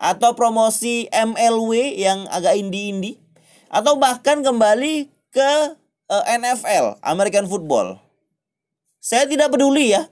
Atau 0.00 0.34
promosi 0.34 1.06
MLW 1.12 1.94
yang 2.00 2.26
agak 2.32 2.58
indie-indie? 2.58 3.22
Atau 3.70 4.00
bahkan 4.02 4.42
kembali 4.42 5.12
ke 5.30 5.78
uh, 6.10 6.26
eh, 6.26 6.36
NFL, 6.42 6.98
American 7.06 7.46
Football? 7.46 8.02
Saya 9.00 9.24
tidak 9.24 9.54
peduli 9.54 9.94
ya. 9.94 10.10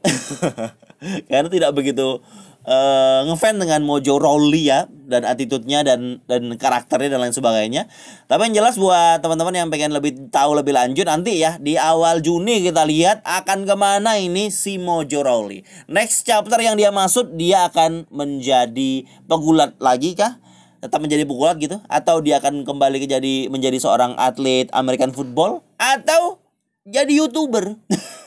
Karena 1.28 1.50
tidak 1.52 1.76
begitu 1.76 2.24
uh, 2.68 3.20
ngefan 3.28 3.60
dengan 3.60 3.84
Mojo 3.84 4.16
Rawley 4.16 4.68
ya 4.68 4.88
dan 4.88 5.24
attitude-nya 5.24 5.84
dan 5.84 6.20
dan 6.24 6.56
karakternya 6.56 7.16
dan 7.16 7.20
lain 7.24 7.34
sebagainya. 7.36 7.88
Tapi 8.28 8.48
yang 8.48 8.64
jelas 8.64 8.76
buat 8.76 9.20
teman-teman 9.20 9.56
yang 9.56 9.68
pengen 9.68 9.92
lebih 9.92 10.32
tahu 10.32 10.56
lebih 10.56 10.76
lanjut 10.76 11.08
nanti 11.08 11.40
ya 11.40 11.56
di 11.60 11.80
awal 11.80 12.20
Juni 12.20 12.64
kita 12.64 12.84
lihat 12.84 13.24
akan 13.24 13.64
ke 13.64 13.74
mana 13.76 14.16
ini 14.20 14.52
si 14.52 14.76
Mojo 14.76 15.24
Rawley. 15.24 15.64
Next 15.88 16.28
chapter 16.28 16.60
yang 16.60 16.76
dia 16.76 16.92
masuk 16.92 17.32
dia 17.36 17.68
akan 17.68 18.08
menjadi 18.12 19.04
pegulat 19.28 19.76
lagi 19.80 20.16
kah? 20.16 20.40
Tetap 20.78 21.02
menjadi 21.02 21.26
pegulat 21.26 21.58
gitu? 21.58 21.82
Atau 21.90 22.22
dia 22.22 22.38
akan 22.38 22.62
kembali 22.62 23.02
ke 23.02 23.06
jadi 23.10 23.50
menjadi 23.50 23.82
seorang 23.82 24.14
atlet 24.14 24.70
American 24.70 25.10
football? 25.10 25.66
Atau 25.74 26.38
jadi 26.86 27.18
youtuber? 27.18 27.76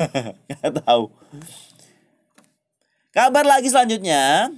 Gak 0.52 0.84
tahu. 0.84 1.10
Kabar 3.12 3.44
lagi 3.44 3.68
selanjutnya 3.68 4.52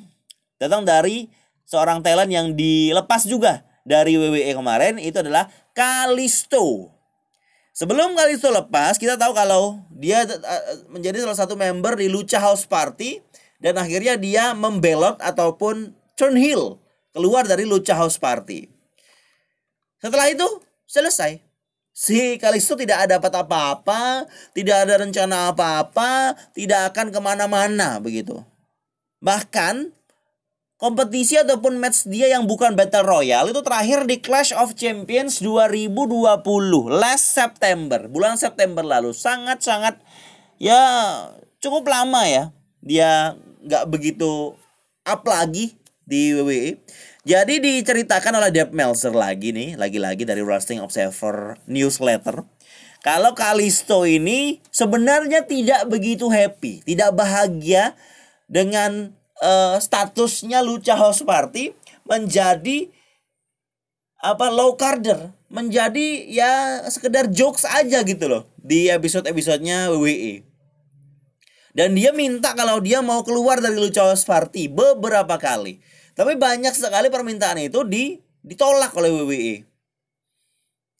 datang 0.61 0.85
dari 0.85 1.29
seorang 1.65 2.05
talent 2.05 2.29
yang 2.29 2.53
dilepas 2.53 3.25
juga 3.25 3.65
dari 3.85 4.17
WWE 4.17 4.53
kemarin. 4.57 4.99
Itu 4.99 5.21
adalah 5.23 5.49
Kalisto. 5.73 6.93
Sebelum 7.73 8.13
Kalisto 8.13 8.53
lepas, 8.53 8.97
kita 9.01 9.17
tahu 9.17 9.33
kalau 9.33 9.81
dia 9.89 10.25
eh, 10.25 10.63
menjadi 10.89 11.25
salah 11.25 11.37
satu 11.37 11.57
member 11.57 11.97
di 11.97 12.09
Lucha 12.09 12.37
House 12.37 12.65
Party. 12.65 13.21
Dan 13.63 13.79
akhirnya 13.79 14.19
dia 14.19 14.51
membelot 14.51 15.23
ataupun 15.23 15.95
turn 16.19 16.35
heel 16.35 16.82
keluar 17.13 17.45
dari 17.45 17.63
Lucha 17.63 17.93
House 17.93 18.17
Party. 18.17 18.67
Setelah 20.01 20.27
itu 20.27 20.45
selesai. 20.89 21.39
Si 21.93 22.41
Kalisto 22.41 22.73
tidak 22.73 23.05
ada 23.05 23.21
dapat 23.21 23.45
apa-apa, 23.45 24.25
tidak 24.57 24.89
ada 24.89 25.05
rencana 25.05 25.53
apa-apa, 25.53 26.33
tidak 26.57 26.89
akan 26.89 27.13
ke 27.13 27.19
mana-mana 27.21 28.01
begitu. 28.01 28.41
Bahkan 29.21 29.93
kompetisi 30.81 31.37
ataupun 31.37 31.77
match 31.77 32.09
dia 32.09 32.33
yang 32.33 32.49
bukan 32.49 32.73
Battle 32.73 33.05
Royale 33.05 33.53
itu 33.53 33.61
terakhir 33.61 34.09
di 34.09 34.17
Clash 34.17 34.57
of 34.57 34.73
Champions 34.73 35.37
2020 35.45 36.41
last 36.89 37.37
September, 37.37 38.09
bulan 38.09 38.41
September 38.41 38.81
lalu. 38.81 39.13
Sangat-sangat 39.13 40.01
ya 40.57 40.81
cukup 41.61 41.85
lama 41.85 42.25
ya. 42.25 42.49
Dia 42.81 43.37
nggak 43.63 43.85
begitu 43.87 44.57
up 45.05 45.21
lagi 45.29 45.77
di 46.03 46.35
WWE. 46.35 46.79
Jadi 47.23 47.63
diceritakan 47.63 48.35
oleh 48.35 48.51
Dave 48.51 48.75
Meltzer 48.75 49.15
lagi 49.15 49.55
nih, 49.55 49.79
lagi-lagi 49.79 50.27
dari 50.27 50.43
Wrestling 50.43 50.83
Observer 50.83 51.55
Newsletter. 51.67 52.43
Kalau 53.03 53.35
Kalisto 53.35 54.07
ini 54.07 54.63
sebenarnya 54.71 55.43
tidak 55.43 55.87
begitu 55.91 56.31
happy, 56.31 56.83
tidak 56.87 57.11
bahagia 57.15 57.95
dengan 58.47 59.11
uh, 59.43 59.75
statusnya 59.79 60.63
Lucha 60.63 60.95
House 60.95 61.23
Party 61.23 61.75
menjadi 62.07 62.87
apa 64.23 64.47
low 64.47 64.79
carder, 64.79 65.35
menjadi 65.51 66.27
ya 66.31 66.83
sekedar 66.87 67.27
jokes 67.27 67.67
aja 67.67 68.03
gitu 68.07 68.31
loh 68.31 68.47
di 68.55 68.87
episode-episodenya 68.87 69.91
WWE. 69.91 70.52
Dan 71.73 71.97
dia 71.97 72.13
minta 72.13 72.53
kalau 72.53 72.77
dia 72.79 73.01
mau 73.01 73.25
keluar 73.25 73.57
dari 73.57 73.75
Lucha 73.75 74.05
House 74.05 74.29
Party 74.29 74.69
beberapa 74.69 75.41
kali. 75.41 75.81
Tapi 76.13 76.37
banyak 76.37 76.77
sekali 76.77 77.09
permintaan 77.09 77.57
itu 77.65 77.81
di 77.81 78.21
ditolak 78.45 78.93
oleh 78.93 79.09
WWE. 79.09 79.53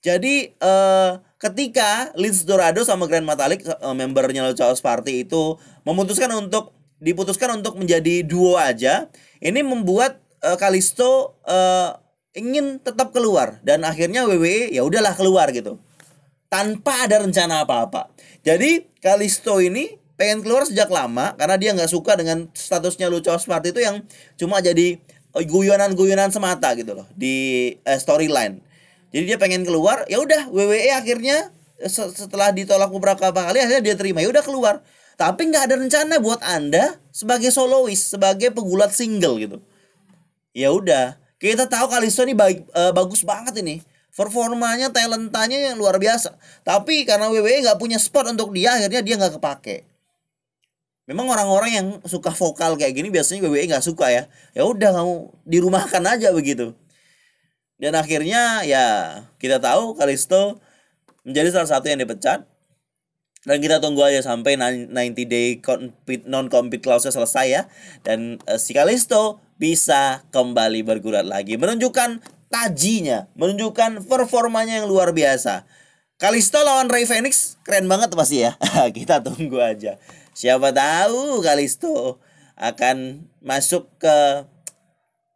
Jadi 0.04 0.52
uh, 0.60 1.24
ketika 1.40 2.12
Lince 2.20 2.44
Dorado 2.44 2.84
sama 2.84 3.08
Grand 3.08 3.24
Metalik 3.24 3.64
uh, 3.64 3.96
membernya 3.96 4.52
Chaos 4.52 4.84
Party 4.84 5.24
itu 5.24 5.56
memutuskan 5.88 6.28
untuk 6.36 6.76
diputuskan 7.00 7.64
untuk 7.64 7.80
menjadi 7.80 8.24
duo 8.28 8.60
aja, 8.60 9.08
ini 9.40 9.64
membuat 9.64 10.20
uh, 10.44 10.60
Kalisto 10.60 11.40
uh, 11.48 11.96
ingin 12.36 12.84
tetap 12.84 13.16
keluar 13.16 13.64
dan 13.64 13.88
akhirnya 13.88 14.28
WWE 14.28 14.76
ya 14.76 14.84
udahlah 14.84 15.16
keluar 15.16 15.48
gitu. 15.56 15.80
Tanpa 16.52 17.08
ada 17.08 17.24
rencana 17.24 17.64
apa-apa. 17.64 18.12
Jadi 18.44 18.84
Kalisto 19.00 19.64
ini 19.64 20.03
pengen 20.14 20.46
keluar 20.46 20.64
sejak 20.64 20.88
lama 20.94 21.34
karena 21.36 21.56
dia 21.58 21.72
nggak 21.74 21.90
suka 21.90 22.14
dengan 22.14 22.48
statusnya 22.54 23.10
Lucha 23.10 23.34
House 23.34 23.50
Party 23.50 23.74
itu 23.74 23.82
yang 23.82 24.06
cuma 24.38 24.62
jadi 24.62 24.98
eh, 25.34 25.46
guyonan-guyonan 25.46 26.30
semata 26.30 26.74
gitu 26.78 26.94
loh 26.94 27.08
di 27.18 27.70
uh, 27.86 27.98
storyline. 27.98 28.62
Jadi 29.14 29.30
dia 29.30 29.38
pengen 29.38 29.62
keluar, 29.62 30.10
ya 30.10 30.18
udah 30.18 30.50
WWE 30.50 30.90
akhirnya 30.90 31.54
setelah 31.86 32.50
ditolak 32.50 32.90
beberapa 32.90 33.30
kali 33.30 33.62
akhirnya 33.62 33.82
dia 33.82 33.94
terima, 33.94 34.26
ya 34.26 34.30
udah 34.34 34.42
keluar. 34.42 34.82
Tapi 35.14 35.54
nggak 35.54 35.70
ada 35.70 35.76
rencana 35.78 36.18
buat 36.18 36.42
Anda 36.42 36.98
sebagai 37.14 37.54
solois, 37.54 38.02
sebagai 38.02 38.50
pegulat 38.50 38.90
single 38.90 39.38
gitu. 39.38 39.58
Ya 40.58 40.74
udah, 40.74 41.22
kita 41.38 41.70
tahu 41.70 41.94
Kalisto 41.94 42.26
ini 42.26 42.34
baik 42.34 42.66
uh, 42.74 42.90
bagus 42.90 43.22
banget 43.22 43.54
ini 43.62 43.86
performanya 44.14 44.94
talentanya 44.94 45.74
yang 45.74 45.76
luar 45.76 45.98
biasa 45.98 46.38
tapi 46.62 47.02
karena 47.04 47.34
WWE 47.34 47.66
nggak 47.66 47.82
punya 47.82 47.98
spot 47.98 48.30
untuk 48.30 48.54
dia 48.54 48.78
akhirnya 48.78 49.02
dia 49.02 49.16
nggak 49.18 49.42
kepake 49.42 49.93
Memang 51.04 51.28
orang-orang 51.28 51.72
yang 51.76 51.88
suka 52.08 52.32
vokal 52.32 52.80
kayak 52.80 52.96
gini 52.96 53.12
biasanya 53.12 53.44
WWE 53.52 53.68
nggak 53.68 53.84
suka 53.84 54.08
ya. 54.08 54.24
Ya 54.56 54.64
udah 54.64 54.96
kamu 54.96 55.14
dirumahkan 55.44 56.04
aja 56.08 56.32
begitu. 56.32 56.72
Dan 57.76 58.00
akhirnya 58.00 58.64
ya 58.64 58.86
kita 59.36 59.60
tahu 59.60 60.00
Kalisto 60.00 60.64
menjadi 61.28 61.60
salah 61.60 61.70
satu 61.70 61.92
yang 61.92 62.00
dipecat. 62.00 62.48
Dan 63.44 63.60
kita 63.60 63.84
tunggu 63.84 64.00
aja 64.08 64.24
sampai 64.24 64.56
90 64.56 64.96
day 65.28 65.60
non 66.24 66.48
compete 66.48 66.80
clause 66.80 67.12
selesai 67.12 67.48
ya. 67.52 67.62
Dan 68.00 68.40
uh, 68.48 68.56
si 68.56 68.72
Kalisto 68.72 69.44
bisa 69.60 70.24
kembali 70.32 70.88
bergulat 70.88 71.28
lagi 71.28 71.60
menunjukkan 71.60 72.24
tajinya, 72.48 73.28
menunjukkan 73.36 74.08
performanya 74.08 74.80
yang 74.80 74.88
luar 74.88 75.12
biasa. 75.12 75.68
Kalisto 76.16 76.64
lawan 76.64 76.88
Ray 76.88 77.04
Phoenix 77.04 77.60
keren 77.68 77.92
banget 77.92 78.16
pasti 78.16 78.48
ya. 78.48 78.56
kita 78.96 79.20
tunggu 79.20 79.60
aja. 79.60 80.00
Siapa 80.34 80.74
tahu 80.74 81.46
Kalisto 81.46 82.18
akan 82.58 83.30
masuk 83.42 83.90
ke 84.02 84.50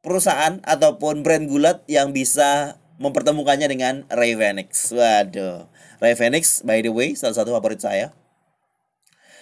perusahaan 0.02 0.58
ataupun 0.66 1.22
brand 1.22 1.46
gulat 1.46 1.86
yang 1.86 2.14
bisa 2.14 2.82
mempertemukannya 2.98 3.70
dengan 3.70 3.96
Ray 4.10 4.34
Phoenix. 4.34 4.90
Waduh. 4.90 5.70
Ray 6.02 6.14
Phoenix 6.18 6.62
by 6.66 6.82
the 6.82 6.94
way 6.94 7.14
salah 7.14 7.38
satu 7.38 7.54
favorit 7.54 7.82
saya. 7.82 8.14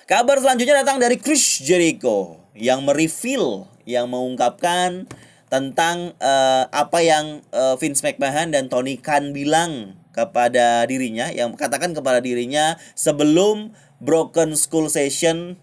Kabar 0.05 0.37
selanjutnya 0.37 0.85
datang 0.85 1.01
dari 1.01 1.17
Chris 1.17 1.63
Jericho 1.65 2.37
yang 2.53 2.85
mereveal, 2.85 3.65
yang 3.89 4.05
mengungkapkan 4.05 5.09
tentang 5.49 6.13
uh, 6.21 6.69
apa 6.69 6.99
yang 7.01 7.41
uh, 7.49 7.73
Vince 7.79 8.05
McMahon 8.05 8.53
dan 8.53 8.69
Tony 8.69 9.01
Khan 9.01 9.33
bilang 9.33 9.97
kepada 10.13 10.85
dirinya, 10.87 11.33
yang 11.33 11.51
katakan 11.57 11.91
kepada 11.91 12.21
dirinya 12.23 12.79
sebelum 12.93 13.73
Broken 14.05 14.53
School 14.53 14.87
Session 14.93 15.57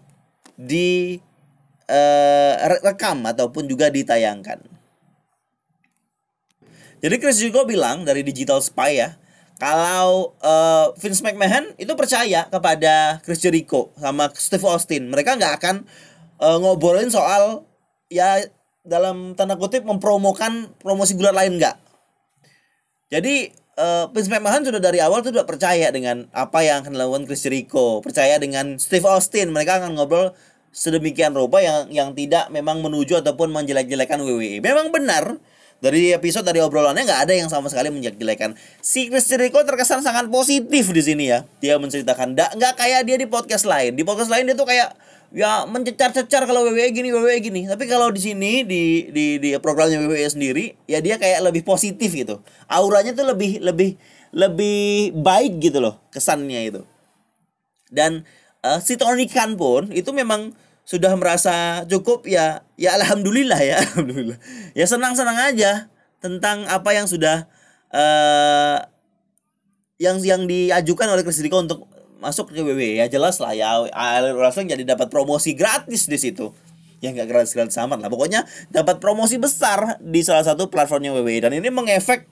di 0.59 1.17
uh, 1.87 2.53
rekam 2.83 3.23
ataupun 3.23 3.65
juga 3.71 3.87
ditayangkan. 3.87 4.59
Jadi 7.03 7.15
Chris 7.19 7.39
Jericho 7.39 7.63
bilang 7.67 8.07
dari 8.07 8.23
Digital 8.23 8.63
Spy 8.63 8.91
ya, 8.99 9.15
kalau 9.59 10.35
uh, 10.39 10.91
Vince 10.99 11.23
McMahon 11.23 11.75
itu 11.75 11.91
percaya 11.95 12.47
kepada 12.47 13.19
Chris 13.23 13.43
Jericho 13.43 13.91
sama 13.99 14.31
Steve 14.35 14.63
Austin, 14.67 15.11
mereka 15.11 15.35
nggak 15.35 15.53
akan 15.59 15.75
uh, 16.39 16.57
ngobrolin 16.59 17.11
soal 17.11 17.67
ya 18.07 18.39
dalam 18.83 19.35
tanda 19.35 19.55
kutip 19.55 19.83
mempromokan 19.87 20.71
promosi 20.79 21.15
gulat 21.15 21.35
lain 21.35 21.59
nggak. 21.59 21.75
Jadi 23.11 23.51
uh, 23.77 24.09
Vince 24.13 24.29
McMahon 24.29 24.65
sudah 24.65 24.81
dari 24.81 24.99
awal 25.01 25.21
tuh 25.25 25.33
sudah 25.33 25.47
percaya 25.47 25.89
dengan 25.89 26.29
apa 26.33 26.61
yang 26.61 26.85
akan 26.85 26.93
dilakukan 26.93 27.23
Chris 27.29 27.45
Jericho, 27.45 28.01
percaya 28.01 28.37
dengan 28.37 28.77
Steve 28.77 29.05
Austin, 29.05 29.53
mereka 29.53 29.81
akan 29.81 29.97
ngobrol 29.97 30.33
sedemikian 30.73 31.37
rupa 31.37 31.61
yang 31.61 31.85
yang 31.93 32.09
tidak 32.17 32.49
memang 32.49 32.81
menuju 32.81 33.21
ataupun 33.21 33.53
menjelek-jelekan 33.53 34.25
WWE. 34.25 34.57
Memang 34.61 34.89
benar 34.89 35.37
dari 35.83 36.15
episode 36.15 36.47
dari 36.47 36.63
obrolannya 36.63 37.03
nggak 37.03 37.21
ada 37.27 37.33
yang 37.35 37.51
sama 37.51 37.67
sekali 37.67 37.91
menjelek-jelekan. 37.91 38.55
Si 38.79 39.11
Chris 39.11 39.27
Jericho 39.27 39.59
terkesan 39.67 39.99
sangat 39.99 40.31
positif 40.31 40.95
di 40.95 41.01
sini 41.03 41.27
ya. 41.27 41.43
Dia 41.59 41.75
menceritakan 41.75 42.39
nggak 42.39 42.55
nggak 42.55 42.73
kayak 42.79 43.03
dia 43.03 43.19
di 43.19 43.27
podcast 43.27 43.67
lain. 43.67 43.99
Di 43.99 44.07
podcast 44.07 44.31
lain 44.31 44.47
dia 44.47 44.55
tuh 44.55 44.63
kayak 44.63 44.95
ya 45.35 45.67
mencecar-cecar 45.67 46.47
kalau 46.47 46.71
WWE 46.71 46.87
gini 46.95 47.11
WWE 47.11 47.35
gini. 47.43 47.61
Tapi 47.67 47.83
kalau 47.91 48.15
di 48.15 48.23
sini 48.23 48.63
di 48.63 49.11
di 49.11 49.43
di 49.43 49.49
programnya 49.59 49.99
WWE 49.99 50.23
sendiri 50.31 50.71
ya 50.87 51.03
dia 51.03 51.19
kayak 51.19 51.43
lebih 51.51 51.67
positif 51.67 52.15
gitu. 52.15 52.39
Auranya 52.71 53.11
tuh 53.11 53.27
lebih 53.27 53.59
lebih 53.59 53.99
lebih 54.31 55.11
baik 55.19 55.59
gitu 55.59 55.83
loh 55.83 55.99
kesannya 56.15 56.71
itu. 56.71 56.81
Dan 57.91 58.23
uh, 58.63 58.79
si 58.79 58.95
Tony 58.95 59.27
Khan 59.27 59.59
pun 59.59 59.91
itu 59.91 60.15
memang 60.15 60.55
sudah 60.83 61.15
merasa 61.15 61.87
cukup 61.87 62.27
ya 62.27 62.67
ya 62.75 62.95
alhamdulillah 62.99 63.59
ya 63.63 63.79
alhamdulillah. 63.83 64.37
Ya 64.75 64.85
senang 64.87 65.15
senang 65.15 65.39
aja 65.39 65.87
tentang 66.19 66.67
apa 66.67 66.91
yang 66.95 67.07
sudah 67.07 67.47
uh, 67.91 68.83
yang 69.99 70.19
yang 70.19 70.43
diajukan 70.43 71.07
oleh 71.07 71.23
Jericho 71.23 71.59
untuk 71.59 71.79
masuk 72.19 72.51
ke 72.51 72.63
WWE 72.63 73.03
ya 73.03 73.11
jelas 73.11 73.35
lah 73.43 73.51
ya 73.51 73.83
Wrestling 74.31 74.71
jadi 74.71 74.83
dapat 74.87 75.11
promosi 75.11 75.55
gratis 75.55 76.07
di 76.07 76.19
situ. 76.19 76.51
Ya 77.03 77.11
nggak 77.11 77.27
gratis 77.27 77.51
gratis 77.51 77.75
amat 77.83 77.99
lah. 77.99 78.07
Pokoknya 78.11 78.47
dapat 78.71 79.03
promosi 79.03 79.35
besar 79.35 79.99
di 79.99 80.23
salah 80.23 80.47
satu 80.47 80.71
platformnya 80.71 81.11
WWE 81.11 81.43
dan 81.43 81.51
ini 81.51 81.67
mengefek 81.67 82.31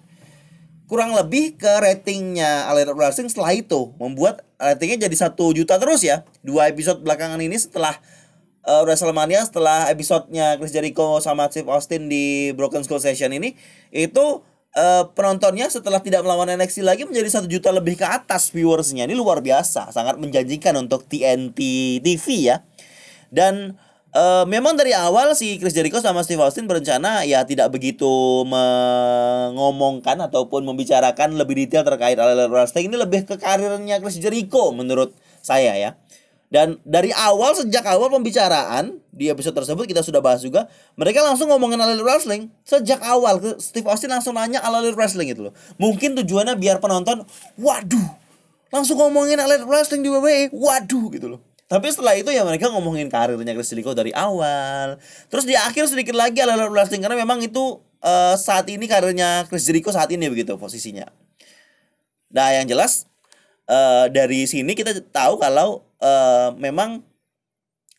kurang 0.91 1.15
lebih 1.15 1.55
ke 1.55 1.71
ratingnya 1.79 2.67
Elite 2.71 2.91
Wrestling 2.95 3.27
setelah 3.31 3.51
itu. 3.55 3.95
Membuat 3.99 4.43
ratingnya 4.55 5.07
jadi 5.07 5.15
satu 5.27 5.51
juta 5.51 5.75
terus 5.75 6.03
ya. 6.03 6.23
Dua 6.43 6.71
episode 6.71 7.03
belakangan 7.03 7.39
ini 7.39 7.59
setelah 7.59 7.95
uh, 8.65 8.81
WrestleMania 8.85 9.41
setelah 9.45 9.89
episodenya 9.89 10.57
Chris 10.57 10.73
Jericho 10.73 11.17
sama 11.21 11.49
Steve 11.49 11.69
Austin 11.69 12.09
di 12.09 12.53
Broken 12.53 12.85
Skull 12.85 13.01
Session 13.01 13.33
ini 13.33 13.57
itu 13.89 14.41
uh, 14.77 15.03
penontonnya 15.13 15.67
setelah 15.67 15.99
tidak 16.03 16.21
melawan 16.25 16.49
NXT 16.57 16.85
lagi 16.85 17.03
menjadi 17.07 17.29
satu 17.29 17.47
juta 17.49 17.73
lebih 17.73 17.97
ke 17.99 18.05
atas 18.05 18.51
viewersnya. 18.53 19.07
Ini 19.07 19.15
luar 19.17 19.41
biasa 19.41 19.91
sangat 19.93 20.17
menjanjikan 20.21 20.77
untuk 20.77 21.05
TNT 21.07 21.59
TV 22.03 22.25
ya. 22.51 22.63
Dan 23.31 23.79
uh, 24.11 24.43
memang 24.43 24.75
dari 24.75 24.91
awal 24.91 25.31
si 25.39 25.55
Chris 25.55 25.71
Jericho 25.71 26.03
sama 26.03 26.19
Steve 26.27 26.43
Austin 26.43 26.67
berencana 26.67 27.23
ya 27.23 27.47
tidak 27.47 27.71
begitu 27.71 28.43
mengomongkan 28.43 30.19
ataupun 30.19 30.67
membicarakan 30.67 31.39
lebih 31.39 31.63
detail 31.65 31.87
terkait 31.87 32.19
All 32.19 32.35
Wrestling. 32.51 32.91
Ini 32.91 32.97
lebih 32.99 33.23
ke 33.23 33.39
karirnya 33.39 34.03
Chris 34.03 34.19
Jericho 34.19 34.75
menurut 34.75 35.15
saya 35.41 35.73
ya 35.73 35.97
dan 36.51 36.75
dari 36.83 37.15
awal 37.15 37.55
sejak 37.55 37.87
awal 37.87 38.11
pembicaraan 38.11 38.99
di 39.15 39.31
episode 39.31 39.55
tersebut 39.55 39.87
kita 39.87 40.03
sudah 40.03 40.19
bahas 40.19 40.43
juga, 40.43 40.67
mereka 40.99 41.23
langsung 41.23 41.47
ngomongin 41.47 41.79
All 41.79 41.95
Wrestling 42.03 42.51
sejak 42.67 42.99
awal. 43.07 43.39
Steve 43.63 43.87
Austin 43.87 44.11
langsung 44.11 44.35
nanya 44.35 44.59
All 44.59 44.75
Wrestling 44.91 45.31
itu 45.31 45.47
loh. 45.47 45.55
Mungkin 45.79 46.11
tujuannya 46.19 46.59
biar 46.59 46.83
penonton, 46.83 47.23
waduh, 47.55 48.07
langsung 48.67 48.99
ngomongin 48.99 49.39
All 49.39 49.63
Wrestling 49.63 50.03
di 50.03 50.11
WWE, 50.11 50.51
waduh 50.51 51.07
gitu 51.15 51.31
loh. 51.31 51.39
Tapi 51.71 51.87
setelah 51.87 52.19
itu 52.19 52.27
ya 52.35 52.43
mereka 52.43 52.67
ngomongin 52.67 53.07
karirnya 53.07 53.55
Chris 53.55 53.71
Jericho 53.71 53.95
dari 53.95 54.11
awal. 54.11 54.99
Terus 55.31 55.47
di 55.47 55.55
akhir 55.55 55.87
sedikit 55.87 56.19
lagi 56.19 56.43
All 56.43 56.67
Wrestling 56.67 56.99
karena 56.99 57.15
memang 57.15 57.39
itu 57.39 57.79
uh, 58.03 58.35
saat 58.35 58.67
ini 58.67 58.91
karirnya 58.91 59.47
Chris 59.47 59.63
Jericho 59.63 59.87
saat 59.95 60.11
ini 60.11 60.27
begitu 60.27 60.59
posisinya. 60.59 61.07
Nah 62.35 62.59
yang 62.59 62.67
jelas 62.67 63.07
uh, 63.71 64.11
dari 64.11 64.43
sini 64.51 64.75
kita 64.75 64.99
tahu 65.15 65.39
kalau 65.39 65.87
uh, 66.01 66.51
memang 66.57 67.05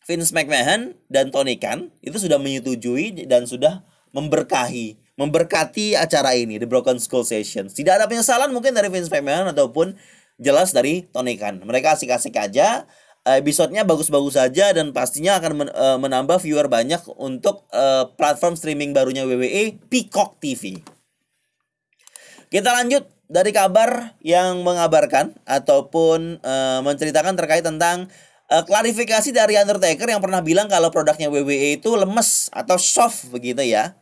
Vince 0.03 0.35
McMahon 0.35 0.99
dan 1.07 1.31
Tony 1.31 1.55
Khan 1.55 1.89
itu 2.03 2.19
sudah 2.19 2.35
menyetujui 2.37 3.23
dan 3.25 3.47
sudah 3.47 3.87
memberkahi 4.11 4.99
memberkati 5.13 5.93
acara 5.93 6.33
ini 6.33 6.57
The 6.57 6.65
Broken 6.65 6.97
Skull 6.97 7.25
Sessions. 7.25 7.77
Tidak 7.77 7.93
ada 7.93 8.09
penyesalan 8.09 8.49
mungkin 8.49 8.73
dari 8.73 8.89
Vince 8.89 9.13
McMahon 9.13 9.53
ataupun 9.53 9.93
jelas 10.41 10.73
dari 10.73 11.05
Tony 11.13 11.37
Khan. 11.37 11.61
Mereka 11.61 11.93
asik-asik 11.93 12.33
aja. 12.37 12.89
Episodenya 13.23 13.87
bagus-bagus 13.87 14.35
saja 14.35 14.75
dan 14.75 14.91
pastinya 14.91 15.39
akan 15.39 15.71
uh, 15.71 15.95
menambah 15.95 16.43
viewer 16.43 16.67
banyak 16.67 16.99
untuk 17.15 17.63
uh, 17.71 18.11
platform 18.19 18.59
streaming 18.59 18.91
barunya 18.91 19.23
WWE 19.23 19.79
Peacock 19.87 20.43
TV. 20.43 20.83
Kita 22.51 22.69
lanjut 22.75 23.07
dari 23.33 23.49
kabar 23.49 24.13
yang 24.21 24.61
mengabarkan 24.61 25.33
ataupun 25.49 26.37
uh, 26.45 26.85
menceritakan 26.85 27.33
terkait 27.33 27.65
tentang 27.65 28.05
uh, 28.53 28.61
klarifikasi 28.61 29.33
dari 29.33 29.57
Undertaker 29.57 30.05
yang 30.05 30.21
pernah 30.21 30.45
bilang 30.45 30.69
kalau 30.69 30.93
produknya 30.93 31.33
WWE 31.33 31.81
itu 31.81 31.97
lemes 31.97 32.53
atau 32.53 32.77
soft 32.77 33.33
begitu 33.33 33.65
ya. 33.65 33.97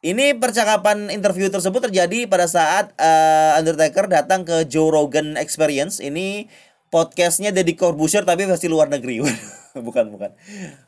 Ini 0.00 0.40
percakapan 0.40 1.12
interview 1.12 1.52
tersebut 1.52 1.90
terjadi 1.90 2.24
pada 2.24 2.48
saat 2.48 2.96
uh, 2.96 3.60
Undertaker 3.60 4.08
datang 4.08 4.48
ke 4.48 4.64
Joe 4.64 4.88
Rogan 4.88 5.36
Experience. 5.36 6.00
Ini 6.00 6.48
podcastnya 6.88 7.52
Deddy 7.52 7.76
Corbuzier 7.76 8.24
tapi 8.24 8.48
versi 8.48 8.72
luar 8.72 8.88
negeri. 8.88 9.20
bukan 9.86 10.08
bukan. 10.08 10.32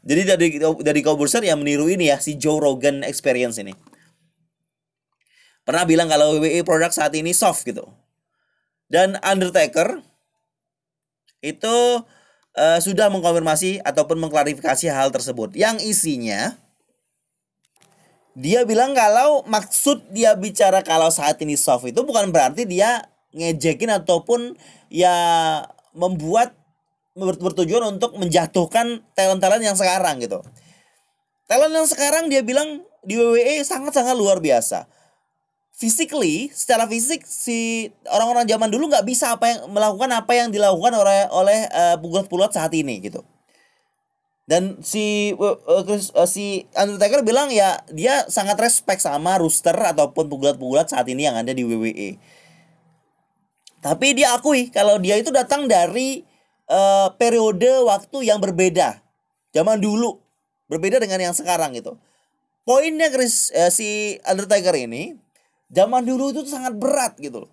Jadi 0.08 0.22
dari 0.24 0.48
dari 0.80 1.00
Corbuzier 1.04 1.44
yang 1.44 1.60
meniru 1.60 1.92
ini 1.92 2.08
ya 2.08 2.16
si 2.16 2.40
Joe 2.40 2.62
Rogan 2.62 3.04
Experience 3.04 3.60
ini 3.60 3.97
pernah 5.68 5.84
bilang 5.84 6.08
kalau 6.08 6.40
WWE 6.40 6.64
produk 6.64 6.88
saat 6.88 7.12
ini 7.12 7.36
soft 7.36 7.68
gitu. 7.68 7.84
Dan 8.88 9.20
Undertaker 9.20 10.00
itu 11.44 11.76
uh, 12.56 12.78
sudah 12.80 13.12
mengkonfirmasi 13.12 13.84
ataupun 13.84 14.16
mengklarifikasi 14.16 14.88
hal 14.88 15.12
tersebut. 15.12 15.52
Yang 15.52 15.84
isinya 15.84 16.56
dia 18.32 18.64
bilang 18.64 18.96
kalau 18.96 19.44
maksud 19.44 20.08
dia 20.08 20.32
bicara 20.40 20.80
kalau 20.80 21.12
saat 21.12 21.36
ini 21.44 21.60
soft 21.60 21.84
itu 21.84 22.00
bukan 22.00 22.32
berarti 22.32 22.64
dia 22.64 23.04
ngejekin 23.36 23.92
ataupun 23.92 24.56
ya 24.88 25.12
membuat 25.92 26.56
bertujuan 27.18 27.98
untuk 27.98 28.16
menjatuhkan 28.16 29.04
talent-talent 29.12 29.60
yang 29.60 29.76
sekarang 29.76 30.16
gitu. 30.24 30.40
Talent 31.44 31.76
yang 31.76 31.84
sekarang 31.84 32.32
dia 32.32 32.40
bilang 32.40 32.88
di 33.04 33.20
WWE 33.20 33.60
sangat-sangat 33.68 34.16
luar 34.16 34.40
biasa 34.40 34.88
physically 35.78 36.50
secara 36.50 36.90
fisik 36.90 37.22
si 37.22 37.86
orang-orang 38.10 38.50
zaman 38.50 38.66
dulu 38.66 38.90
nggak 38.90 39.06
bisa 39.06 39.38
apa 39.38 39.46
yang 39.46 39.60
melakukan 39.70 40.10
apa 40.10 40.32
yang 40.34 40.48
dilakukan 40.50 40.90
oleh 40.98 41.30
oleh 41.30 41.58
uh, 41.70 41.96
pegulat-pegulat 42.02 42.50
saat 42.50 42.74
ini 42.74 42.98
gitu. 42.98 43.22
Dan 44.48 44.82
si 44.82 45.36
uh, 45.38 45.60
uh, 45.62 46.26
si 46.26 46.66
Undertaker 46.74 47.22
bilang 47.22 47.54
ya 47.54 47.78
dia 47.94 48.26
sangat 48.26 48.58
respect 48.58 49.04
sama 49.06 49.38
rooster 49.38 49.76
ataupun 49.76 50.26
pegulat-pegulat 50.26 50.90
saat 50.90 51.06
ini 51.06 51.30
yang 51.30 51.38
ada 51.38 51.54
di 51.54 51.62
WWE 51.62 52.18
tapi 53.78 54.14
dia 54.18 54.34
akui 54.34 54.74
kalau 54.74 54.98
dia 54.98 55.14
itu 55.18 55.30
datang 55.30 55.70
dari 55.70 56.26
uh, 56.66 57.14
periode 57.14 57.86
waktu 57.86 58.26
yang 58.26 58.42
berbeda. 58.42 58.98
Zaman 59.54 59.78
dulu 59.78 60.18
berbeda 60.66 60.98
dengan 60.98 61.30
yang 61.30 61.34
sekarang 61.34 61.78
gitu. 61.78 61.96
Poinnya 62.66 63.08
Chris 63.08 63.54
uh, 63.54 63.70
si 63.70 64.18
Undertaker 64.26 64.74
ini 64.76 65.16
zaman 65.72 66.02
dulu 66.04 66.32
itu 66.32 66.44
sangat 66.48 66.74
berat 66.76 67.16
gitu 67.20 67.46
loh. 67.46 67.52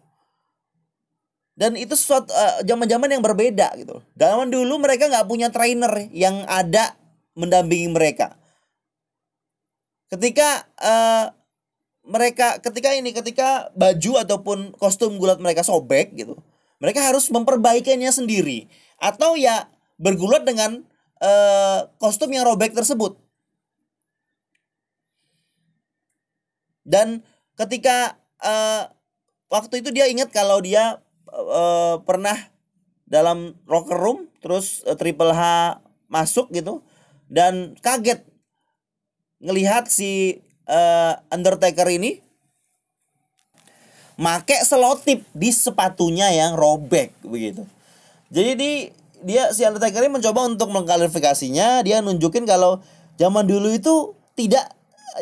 Dan 1.55 1.79
itu 1.79 1.95
suatu 1.95 2.35
uh, 2.35 2.59
zaman-zaman 2.67 3.07
yang 3.07 3.23
berbeda 3.23 3.79
gitu. 3.79 4.03
Zaman 4.19 4.51
dulu 4.51 4.75
mereka 4.75 5.07
nggak 5.07 5.27
punya 5.27 5.47
trainer 5.47 6.11
yang 6.11 6.43
ada 6.47 6.99
mendampingi 7.35 7.91
mereka. 7.91 8.35
ketika 10.15 10.63
uh, 10.79 11.33
mereka 12.05 12.61
ketika 12.61 12.93
ini 12.93 13.09
ketika 13.09 13.73
baju 13.73 14.21
ataupun 14.21 14.77
kostum 14.77 15.17
gulat 15.17 15.41
mereka 15.41 15.65
sobek 15.65 16.13
gitu 16.13 16.37
mereka 16.77 17.01
harus 17.01 17.27
memperbaikinya 17.33 18.13
sendiri 18.13 18.69
atau 19.01 19.33
ya 19.33 19.65
bergulat 19.97 20.45
dengan 20.45 20.85
uh, 21.19 21.89
kostum 21.97 22.29
yang 22.29 22.45
robek 22.45 22.77
tersebut 22.77 23.17
dan 26.85 27.25
ketika 27.55 28.19
uh, 28.43 28.91
waktu 29.51 29.83
itu 29.83 29.89
dia 29.91 30.07
ingat 30.11 30.31
kalau 30.31 30.59
dia 30.59 30.99
uh, 31.31 31.99
pernah 32.03 32.35
dalam 33.07 33.55
locker 33.67 33.97
room 33.97 34.27
terus 34.43 34.83
uh, 34.87 34.95
Triple 34.95 35.31
H 35.31 35.77
masuk 36.11 36.51
gitu 36.53 36.83
dan 37.31 37.73
kaget 37.81 38.21
ngelihat 39.41 39.89
si 39.89 40.41
uh, 40.69 41.17
Undertaker 41.33 41.87
ini 41.89 42.21
make 44.15 44.55
selotip 44.63 45.27
di 45.35 45.51
sepatunya 45.51 46.31
yang 46.31 46.55
robek 46.55 47.11
begitu. 47.23 47.67
Jadi 48.31 48.51
di 48.55 48.71
dia 49.25 49.51
si 49.51 49.65
Undertaker 49.67 50.05
ini 50.05 50.21
mencoba 50.21 50.47
untuk 50.47 50.71
mengklarifikasinya, 50.71 51.83
dia 51.83 51.99
nunjukin 51.99 52.47
kalau 52.47 52.79
zaman 53.19 53.47
dulu 53.47 53.73
itu 53.73 54.13
tidak 54.35 54.71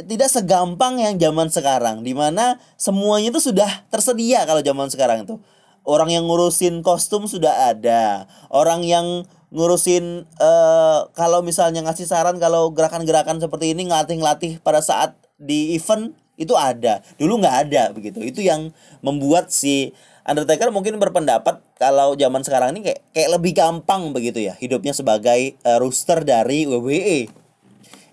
tidak 0.01 0.29
segampang 0.33 0.97
yang 0.97 1.21
zaman 1.21 1.53
sekarang 1.53 2.01
di 2.01 2.17
mana 2.17 2.57
semuanya 2.81 3.29
itu 3.29 3.41
sudah 3.41 3.85
tersedia 3.93 4.41
kalau 4.49 4.65
zaman 4.65 4.89
sekarang 4.89 5.29
itu. 5.29 5.37
Orang 5.83 6.07
yang 6.07 6.23
ngurusin 6.25 6.79
kostum 6.79 7.27
sudah 7.27 7.75
ada. 7.75 8.25
Orang 8.47 8.87
yang 8.87 9.27
ngurusin 9.53 10.25
uh, 10.39 11.11
kalau 11.13 11.43
misalnya 11.45 11.83
ngasih 11.85 12.07
saran 12.07 12.39
kalau 12.39 12.71
gerakan-gerakan 12.71 13.37
seperti 13.37 13.75
ini 13.75 13.91
ngelatih-ngelatih 13.91 14.63
pada 14.63 14.79
saat 14.79 15.13
di 15.35 15.75
event 15.77 16.15
itu 16.39 16.55
ada. 16.57 17.05
Dulu 17.19 17.43
nggak 17.43 17.57
ada 17.69 17.83
begitu. 17.93 18.23
Itu 18.23 18.41
yang 18.41 18.73
membuat 19.03 19.53
si 19.53 19.93
Undertaker 20.23 20.71
mungkin 20.71 20.95
berpendapat 21.03 21.59
kalau 21.75 22.15
zaman 22.15 22.47
sekarang 22.47 22.79
ini 22.79 22.87
kayak 22.87 22.99
kayak 23.11 23.29
lebih 23.35 23.51
gampang 23.51 24.15
begitu 24.15 24.39
ya 24.39 24.55
hidupnya 24.55 24.95
sebagai 24.95 25.59
uh, 25.67 25.83
rooster 25.83 26.23
dari 26.23 26.63
WWE 26.63 27.27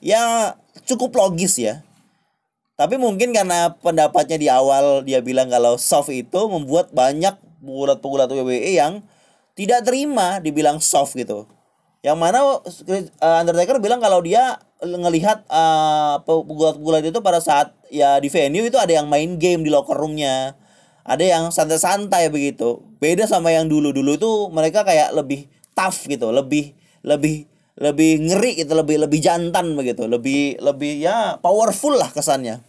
ya 0.03 0.59
cukup 0.87 1.15
logis 1.17 1.59
ya 1.59 1.83
tapi 2.81 2.97
mungkin 2.97 3.37
karena 3.37 3.77
pendapatnya 3.85 4.41
di 4.41 4.49
awal 4.49 5.05
dia 5.05 5.21
bilang 5.21 5.53
kalau 5.53 5.77
soft 5.77 6.09
itu 6.09 6.49
membuat 6.49 6.89
banyak 6.97 7.37
pegulat-pegulat 7.61 8.33
WWE 8.33 8.73
yang 8.73 9.05
tidak 9.53 9.85
terima 9.85 10.41
dibilang 10.41 10.81
soft 10.81 11.13
gitu. 11.13 11.45
Yang 12.01 12.17
mana 12.17 12.41
uh, 12.41 13.41
Undertaker 13.45 13.77
bilang 13.85 14.01
kalau 14.01 14.25
dia 14.25 14.57
ngelihat 14.81 15.45
uh, 15.53 16.25
pegulat-pegulat 16.25 17.05
itu 17.05 17.21
pada 17.21 17.45
saat 17.45 17.77
ya 17.93 18.17
di 18.17 18.33
venue 18.33 18.65
itu 18.65 18.81
ada 18.81 18.97
yang 18.97 19.13
main 19.13 19.37
game 19.37 19.61
di 19.61 19.69
locker 19.69 19.93
roomnya, 19.93 20.57
ada 21.05 21.21
yang 21.21 21.53
santai-santai 21.53 22.33
begitu. 22.33 22.81
Beda 22.97 23.29
sama 23.29 23.53
yang 23.53 23.69
dulu 23.69 23.93
dulu 23.93 24.17
itu 24.17 24.31
mereka 24.49 24.89
kayak 24.89 25.13
lebih 25.13 25.53
tough 25.77 26.09
gitu, 26.09 26.33
lebih 26.33 26.73
lebih 27.05 27.45
lebih 27.81 28.21
ngeri 28.29 28.61
gitu, 28.61 28.77
lebih 28.77 29.01
lebih 29.01 29.19
jantan 29.25 29.73
begitu, 29.73 30.05
lebih 30.05 30.61
lebih 30.61 31.01
ya 31.01 31.40
powerful 31.40 31.97
lah 31.97 32.12
kesannya. 32.12 32.61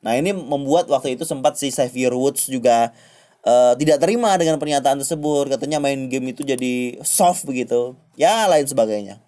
Nah 0.00 0.16
ini 0.16 0.32
membuat 0.32 0.88
waktu 0.88 1.20
itu 1.20 1.28
sempat 1.28 1.60
si 1.60 1.68
Xavier 1.68 2.16
Woods 2.16 2.48
juga 2.48 2.96
uh, 3.44 3.76
tidak 3.76 4.00
terima 4.00 4.32
dengan 4.40 4.56
pernyataan 4.56 5.04
tersebut. 5.04 5.52
Katanya 5.52 5.82
main 5.82 6.08
game 6.08 6.32
itu 6.32 6.46
jadi 6.46 6.96
soft 7.04 7.44
begitu. 7.44 7.92
Ya 8.16 8.48
lain 8.48 8.64
sebagainya. 8.64 9.20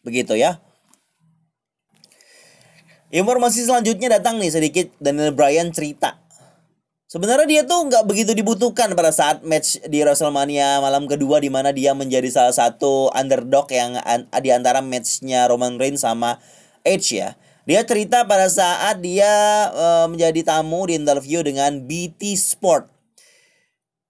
Begitu 0.00 0.40
ya. 0.40 0.56
Informasi 3.10 3.66
selanjutnya 3.66 4.22
datang 4.22 4.38
nih 4.38 4.54
sedikit. 4.54 4.86
Daniel 5.02 5.34
Bryan 5.34 5.74
cerita 5.74 6.19
Sebenarnya 7.10 7.46
dia 7.50 7.62
tuh 7.66 7.90
nggak 7.90 8.06
begitu 8.06 8.38
dibutuhkan 8.38 8.94
pada 8.94 9.10
saat 9.10 9.42
match 9.42 9.82
di 9.90 9.98
WrestleMania 9.98 10.78
malam 10.78 11.10
kedua 11.10 11.42
di 11.42 11.50
mana 11.50 11.74
dia 11.74 11.90
menjadi 11.90 12.30
salah 12.30 12.54
satu 12.54 13.10
underdog 13.10 13.66
yang 13.74 13.98
an 14.06 14.30
di 14.38 14.54
antara 14.54 14.78
matchnya 14.78 15.50
Roman 15.50 15.74
Reigns 15.74 16.06
sama 16.06 16.38
Edge 16.86 17.18
ya. 17.18 17.34
Dia 17.66 17.82
cerita 17.82 18.22
pada 18.30 18.46
saat 18.46 19.02
dia 19.02 19.26
uh, 19.74 20.06
menjadi 20.06 20.54
tamu 20.54 20.86
di 20.86 21.02
interview 21.02 21.42
dengan 21.42 21.82
BT 21.82 22.38
Sport. 22.38 22.86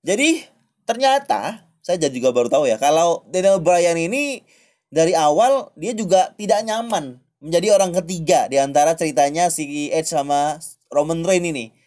Jadi 0.05 0.45
ternyata 0.85 1.73
saya 1.81 1.97
jadi 1.97 2.13
juga 2.13 2.37
baru 2.37 2.53
tahu 2.53 2.69
ya 2.69 2.77
kalau 2.77 3.25
Daniel 3.33 3.65
Bryan 3.65 3.97
ini 3.97 4.45
dari 4.93 5.17
awal 5.17 5.73
dia 5.73 5.97
juga 5.97 6.37
tidak 6.37 6.69
nyaman 6.69 7.17
menjadi 7.41 7.81
orang 7.81 7.97
ketiga 7.97 8.45
di 8.53 8.61
antara 8.61 8.93
ceritanya 8.93 9.49
si 9.49 9.89
Edge 9.89 10.13
sama 10.13 10.61
Roman 10.93 11.25
Reigns 11.25 11.49
ini. 11.49 11.80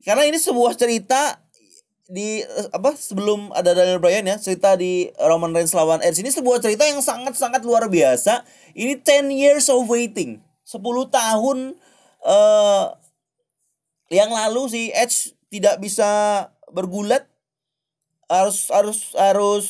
Karena 0.00 0.24
ini 0.24 0.40
sebuah 0.40 0.76
cerita 0.76 1.40
di 2.10 2.42
apa 2.74 2.98
sebelum 2.98 3.54
ada 3.54 3.70
Daniel 3.70 4.02
Bryan 4.02 4.26
ya 4.26 4.34
cerita 4.34 4.74
di 4.74 5.06
Roman 5.14 5.54
Reigns 5.54 5.70
lawan 5.70 6.02
Edge 6.02 6.18
ini 6.18 6.34
sebuah 6.34 6.58
cerita 6.58 6.82
yang 6.82 6.98
sangat-sangat 6.98 7.62
luar 7.62 7.86
biasa. 7.86 8.42
Ini 8.74 8.98
10 8.98 9.30
years 9.30 9.70
of 9.70 9.86
waiting. 9.86 10.42
10 10.66 10.82
tahun 11.06 11.78
uh, 12.26 12.86
yang 14.10 14.30
lalu 14.34 14.66
si 14.66 14.82
Edge 14.90 15.38
tidak 15.50 15.78
bisa 15.78 16.08
bergulat 16.70 17.30
harus 18.30 18.70
harus 18.70 19.14
harus 19.14 19.64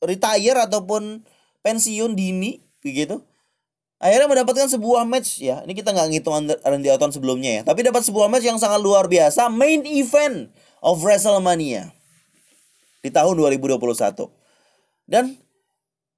retire 0.00 0.56
ataupun 0.60 1.24
pensiun 1.64 2.16
dini 2.16 2.60
begitu 2.80 3.24
akhirnya 4.04 4.28
mendapatkan 4.28 4.68
sebuah 4.68 5.08
match 5.08 5.40
ya. 5.40 5.64
Ini 5.64 5.72
kita 5.72 5.96
nggak 5.96 6.08
ngitung 6.12 6.52
Randy 6.60 6.92
Orton 6.92 7.08
sebelumnya 7.08 7.60
ya. 7.60 7.62
Tapi 7.64 7.80
dapat 7.80 8.04
sebuah 8.04 8.28
match 8.28 8.44
yang 8.44 8.60
sangat 8.60 8.84
luar 8.84 9.08
biasa 9.08 9.48
main 9.48 9.80
event 9.88 10.52
of 10.84 11.00
WrestleMania 11.00 11.88
di 13.00 13.08
tahun 13.08 13.32
2021 13.40 13.80
dan 15.08 15.36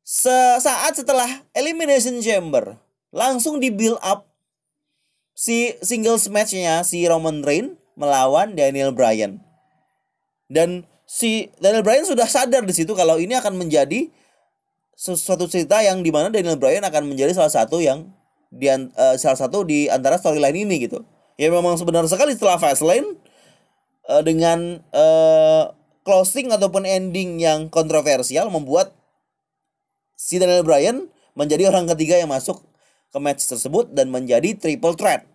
sesaat 0.06 0.98
setelah 0.98 1.26
Elimination 1.54 2.18
Chamber 2.22 2.78
langsung 3.10 3.58
di 3.58 3.70
build 3.70 3.98
up 4.02 4.30
si 5.34 5.74
singles 5.82 6.30
matchnya 6.30 6.82
si 6.86 7.02
Roman 7.06 7.42
Reigns 7.42 7.78
melawan 7.98 8.54
Daniel 8.54 8.90
Bryan. 8.94 9.42
Dan 10.46 10.86
si 11.06 11.50
Daniel 11.58 11.82
Bryan 11.82 12.06
sudah 12.06 12.30
sadar 12.30 12.62
di 12.62 12.74
situ 12.74 12.94
kalau 12.94 13.18
ini 13.18 13.34
akan 13.34 13.58
menjadi 13.58 14.10
sesuatu 14.96 15.44
cerita 15.44 15.84
yang 15.84 16.00
di 16.00 16.08
mana 16.08 16.32
Daniel 16.32 16.56
Bryan 16.56 16.82
akan 16.88 17.12
menjadi 17.12 17.36
salah 17.36 17.52
satu 17.52 17.84
yang 17.84 18.08
di 18.48 18.72
uh, 18.72 18.88
salah 19.20 19.36
satu 19.36 19.68
di 19.68 19.92
antara 19.92 20.16
storyline 20.16 20.64
ini 20.64 20.88
gitu. 20.88 21.04
Ya 21.36 21.52
memang 21.52 21.76
sebenarnya 21.76 22.08
sekali 22.08 22.32
setelah 22.32 22.56
Fastlane 22.56 23.20
uh, 24.08 24.24
dengan 24.24 24.80
uh, 24.96 25.76
closing 26.00 26.48
ataupun 26.48 26.88
ending 26.88 27.36
yang 27.44 27.68
kontroversial 27.68 28.48
membuat 28.48 28.96
si 30.16 30.40
Daniel 30.40 30.64
Bryan 30.64 31.12
menjadi 31.36 31.68
orang 31.68 31.84
ketiga 31.92 32.16
yang 32.16 32.32
masuk 32.32 32.64
ke 33.12 33.18
match 33.20 33.44
tersebut 33.44 33.92
dan 33.92 34.08
menjadi 34.08 34.56
triple 34.56 34.96
threat. 34.96 35.28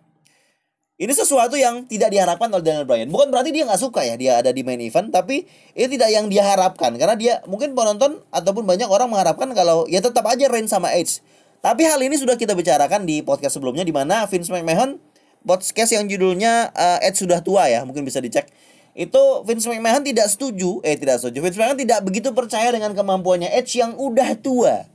Ini 1.00 1.08
sesuatu 1.16 1.56
yang 1.56 1.88
tidak 1.88 2.12
diharapkan 2.12 2.52
oleh 2.52 2.60
Daniel 2.60 2.84
Bryan. 2.84 3.08
Bukan 3.08 3.32
berarti 3.32 3.48
dia 3.48 3.64
nggak 3.64 3.80
suka 3.80 4.04
ya 4.04 4.14
dia 4.14 4.38
ada 4.44 4.52
di 4.52 4.60
main 4.60 4.76
event, 4.76 5.08
tapi 5.08 5.48
ini 5.72 5.88
tidak 5.88 6.12
yang 6.12 6.28
dia 6.28 6.44
harapkan 6.44 6.92
karena 7.00 7.16
dia 7.16 7.34
mungkin 7.48 7.72
penonton 7.72 8.20
ataupun 8.28 8.68
banyak 8.68 8.86
orang 8.86 9.08
mengharapkan 9.08 9.50
kalau 9.56 9.88
ya 9.88 10.04
tetap 10.04 10.28
aja 10.28 10.52
Reigns 10.52 10.68
sama 10.68 10.92
Edge. 10.92 11.24
Tapi 11.64 11.88
hal 11.88 11.96
ini 12.04 12.20
sudah 12.20 12.36
kita 12.36 12.52
bicarakan 12.52 13.08
di 13.08 13.24
podcast 13.24 13.56
sebelumnya 13.56 13.88
di 13.88 13.94
mana 13.94 14.28
Vince 14.28 14.52
McMahon 14.52 15.00
podcast 15.42 15.96
yang 15.96 16.06
judulnya 16.06 16.70
uh, 16.70 16.98
Edge 17.00 17.24
sudah 17.24 17.40
tua 17.40 17.72
ya, 17.72 17.88
mungkin 17.88 18.04
bisa 18.04 18.20
dicek. 18.20 18.52
Itu 18.92 19.48
Vince 19.48 19.72
McMahon 19.72 20.04
tidak 20.04 20.28
setuju, 20.28 20.84
eh 20.84 20.94
tidak 21.00 21.24
setuju. 21.24 21.40
Vince 21.40 21.56
McMahon 21.56 21.80
tidak 21.80 22.04
begitu 22.04 22.28
percaya 22.36 22.68
dengan 22.68 22.92
kemampuannya 22.92 23.48
Edge 23.48 23.80
yang 23.80 23.96
udah 23.96 24.36
tua. 24.38 24.86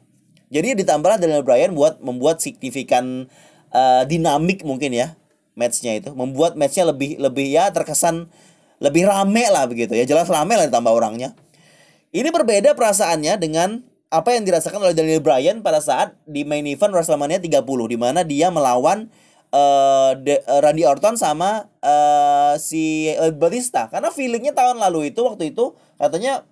Jadi 0.53 0.77
ditambahlah 0.77 1.17
Daniel 1.19 1.41
Bryan 1.43 1.73
buat 1.73 1.99
membuat 1.99 2.39
signifikan 2.39 3.27
uh, 3.73 4.07
dinamik 4.07 4.63
mungkin 4.63 4.93
ya 4.95 5.17
matchnya 5.57 5.97
itu 5.97 6.13
membuat 6.13 6.53
matchnya 6.53 6.93
lebih 6.93 7.17
lebih 7.17 7.49
ya 7.49 7.73
terkesan 7.73 8.29
lebih 8.77 9.09
rame 9.09 9.49
lah 9.49 9.65
begitu 9.65 9.97
ya. 9.97 10.05
Jelas 10.05 10.29
rame 10.29 10.53
lah 10.53 10.69
ditambah 10.69 10.93
orangnya. 10.93 11.33
Ini 12.13 12.29
berbeda 12.29 12.77
perasaannya 12.77 13.35
dengan 13.41 13.81
apa 14.07 14.31
yang 14.31 14.47
dirasakan 14.47 14.79
oleh 14.79 14.95
Daniel 14.95 15.19
Bryan 15.19 15.59
pada 15.59 15.83
saat 15.83 16.15
di 16.23 16.47
main 16.47 16.63
event 16.63 16.95
WrestleMania 16.95 17.43
30 17.43 17.67
di 17.91 17.97
mana 17.99 18.23
dia 18.23 18.47
melawan 18.47 19.11
uh, 19.51 20.15
De, 20.15 20.39
uh, 20.47 20.63
Randy 20.63 20.87
Orton 20.87 21.19
sama 21.19 21.67
uh, 21.83 22.55
si 22.55 23.11
Batista. 23.35 23.91
Karena 23.91 24.13
feelingnya 24.13 24.55
tahun 24.55 24.79
lalu 24.79 25.11
itu 25.11 25.27
waktu 25.27 25.51
itu 25.51 25.75
katanya 25.99 26.47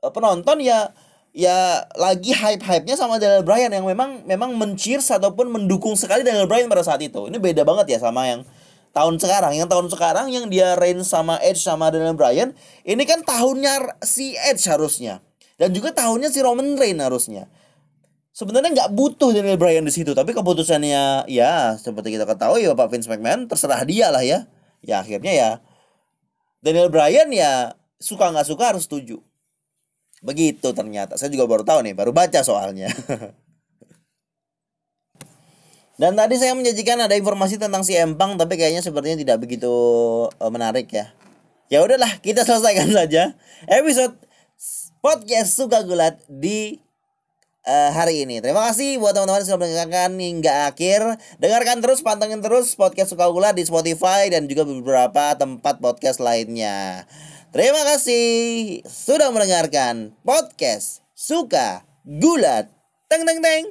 uh, 0.00 0.08
penonton 0.14 0.64
ya 0.64 0.96
ya 1.36 1.84
lagi 2.00 2.32
hype-hype-nya 2.32 2.96
sama 2.96 3.20
Daniel 3.20 3.44
Bryan 3.44 3.68
yang 3.68 3.84
memang 3.84 4.24
memang 4.24 4.56
mencirs 4.56 5.12
ataupun 5.12 5.52
mendukung 5.52 5.92
sekali 5.92 6.24
Daniel 6.24 6.48
Bryan 6.48 6.72
pada 6.72 6.80
saat 6.80 7.04
itu. 7.04 7.28
Ini 7.28 7.36
beda 7.36 7.60
banget 7.68 7.92
ya 7.92 7.98
sama 8.00 8.24
yang 8.24 8.40
tahun 8.96 9.20
sekarang. 9.20 9.52
Yang 9.52 9.68
tahun 9.68 9.86
sekarang 9.92 10.26
yang 10.32 10.48
dia 10.48 10.72
reign 10.80 11.04
sama 11.04 11.36
Edge 11.44 11.60
sama 11.60 11.92
Daniel 11.92 12.16
Bryan, 12.16 12.56
ini 12.88 13.04
kan 13.04 13.20
tahunnya 13.20 14.00
si 14.00 14.32
Edge 14.32 14.64
harusnya. 14.64 15.20
Dan 15.60 15.76
juga 15.76 15.92
tahunnya 15.92 16.32
si 16.32 16.40
Roman 16.40 16.80
Reigns 16.80 17.04
harusnya. 17.04 17.52
sebenarnya 18.36 18.68
nggak 18.68 18.90
butuh 18.92 19.32
Daniel 19.32 19.56
Bryan 19.56 19.80
di 19.80 19.88
situ 19.88 20.12
tapi 20.12 20.36
keputusannya 20.36 21.24
ya 21.24 21.72
seperti 21.80 22.20
kita 22.20 22.28
ketahui 22.28 22.68
ya 22.68 22.76
Bapak 22.76 22.92
Vince 22.92 23.08
McMahon 23.08 23.48
terserah 23.48 23.80
dia 23.88 24.12
lah 24.12 24.20
ya 24.20 24.44
ya 24.84 25.00
akhirnya 25.00 25.32
ya 25.32 25.50
Daniel 26.60 26.92
Bryan 26.92 27.32
ya 27.32 27.80
suka 27.96 28.28
nggak 28.28 28.44
suka 28.44 28.76
harus 28.76 28.84
setuju 28.84 29.24
begitu 30.26 30.74
ternyata 30.74 31.14
saya 31.14 31.30
juga 31.30 31.46
baru 31.46 31.62
tahu 31.62 31.86
nih 31.86 31.94
baru 31.94 32.10
baca 32.10 32.42
soalnya 32.42 32.90
Dan 35.96 36.12
tadi 36.12 36.36
saya 36.36 36.52
menjanjikan 36.52 37.00
ada 37.00 37.16
informasi 37.16 37.56
tentang 37.56 37.80
si 37.80 37.96
Empang 37.96 38.36
tapi 38.36 38.60
kayaknya 38.60 38.84
sepertinya 38.84 39.16
tidak 39.16 39.40
begitu 39.40 39.72
uh, 40.28 40.52
menarik 40.52 40.92
ya. 40.92 41.16
Ya 41.72 41.80
udahlah, 41.80 42.20
kita 42.20 42.44
selesaikan 42.44 42.92
saja 43.00 43.32
episode 43.64 44.12
podcast 45.00 45.56
suka 45.56 45.80
gulat 45.88 46.20
di 46.28 46.84
uh, 47.64 47.90
hari 47.96 48.28
ini. 48.28 48.44
Terima 48.44 48.68
kasih 48.68 49.00
buat 49.00 49.16
teman-teman 49.16 49.40
yang 49.40 49.48
sudah 49.48 49.60
mendengarkan 49.60 50.10
hingga 50.20 50.52
akhir. 50.68 51.00
Dengarkan 51.40 51.80
terus, 51.80 52.04
pantengin 52.04 52.44
terus 52.44 52.76
podcast 52.76 53.16
suka 53.16 53.26
gulat 53.32 53.56
di 53.56 53.64
Spotify 53.64 54.28
dan 54.28 54.46
juga 54.52 54.68
beberapa 54.68 55.32
tempat 55.32 55.80
podcast 55.80 56.20
lainnya. 56.20 57.08
Terima 57.54 57.86
kasih 57.86 58.24
sudah 58.82 59.30
mendengarkan 59.30 60.10
podcast 60.26 61.06
suka 61.14 61.86
gulat. 62.02 62.66
Teng 63.06 63.22
teng 63.22 63.38
teng. 63.38 63.70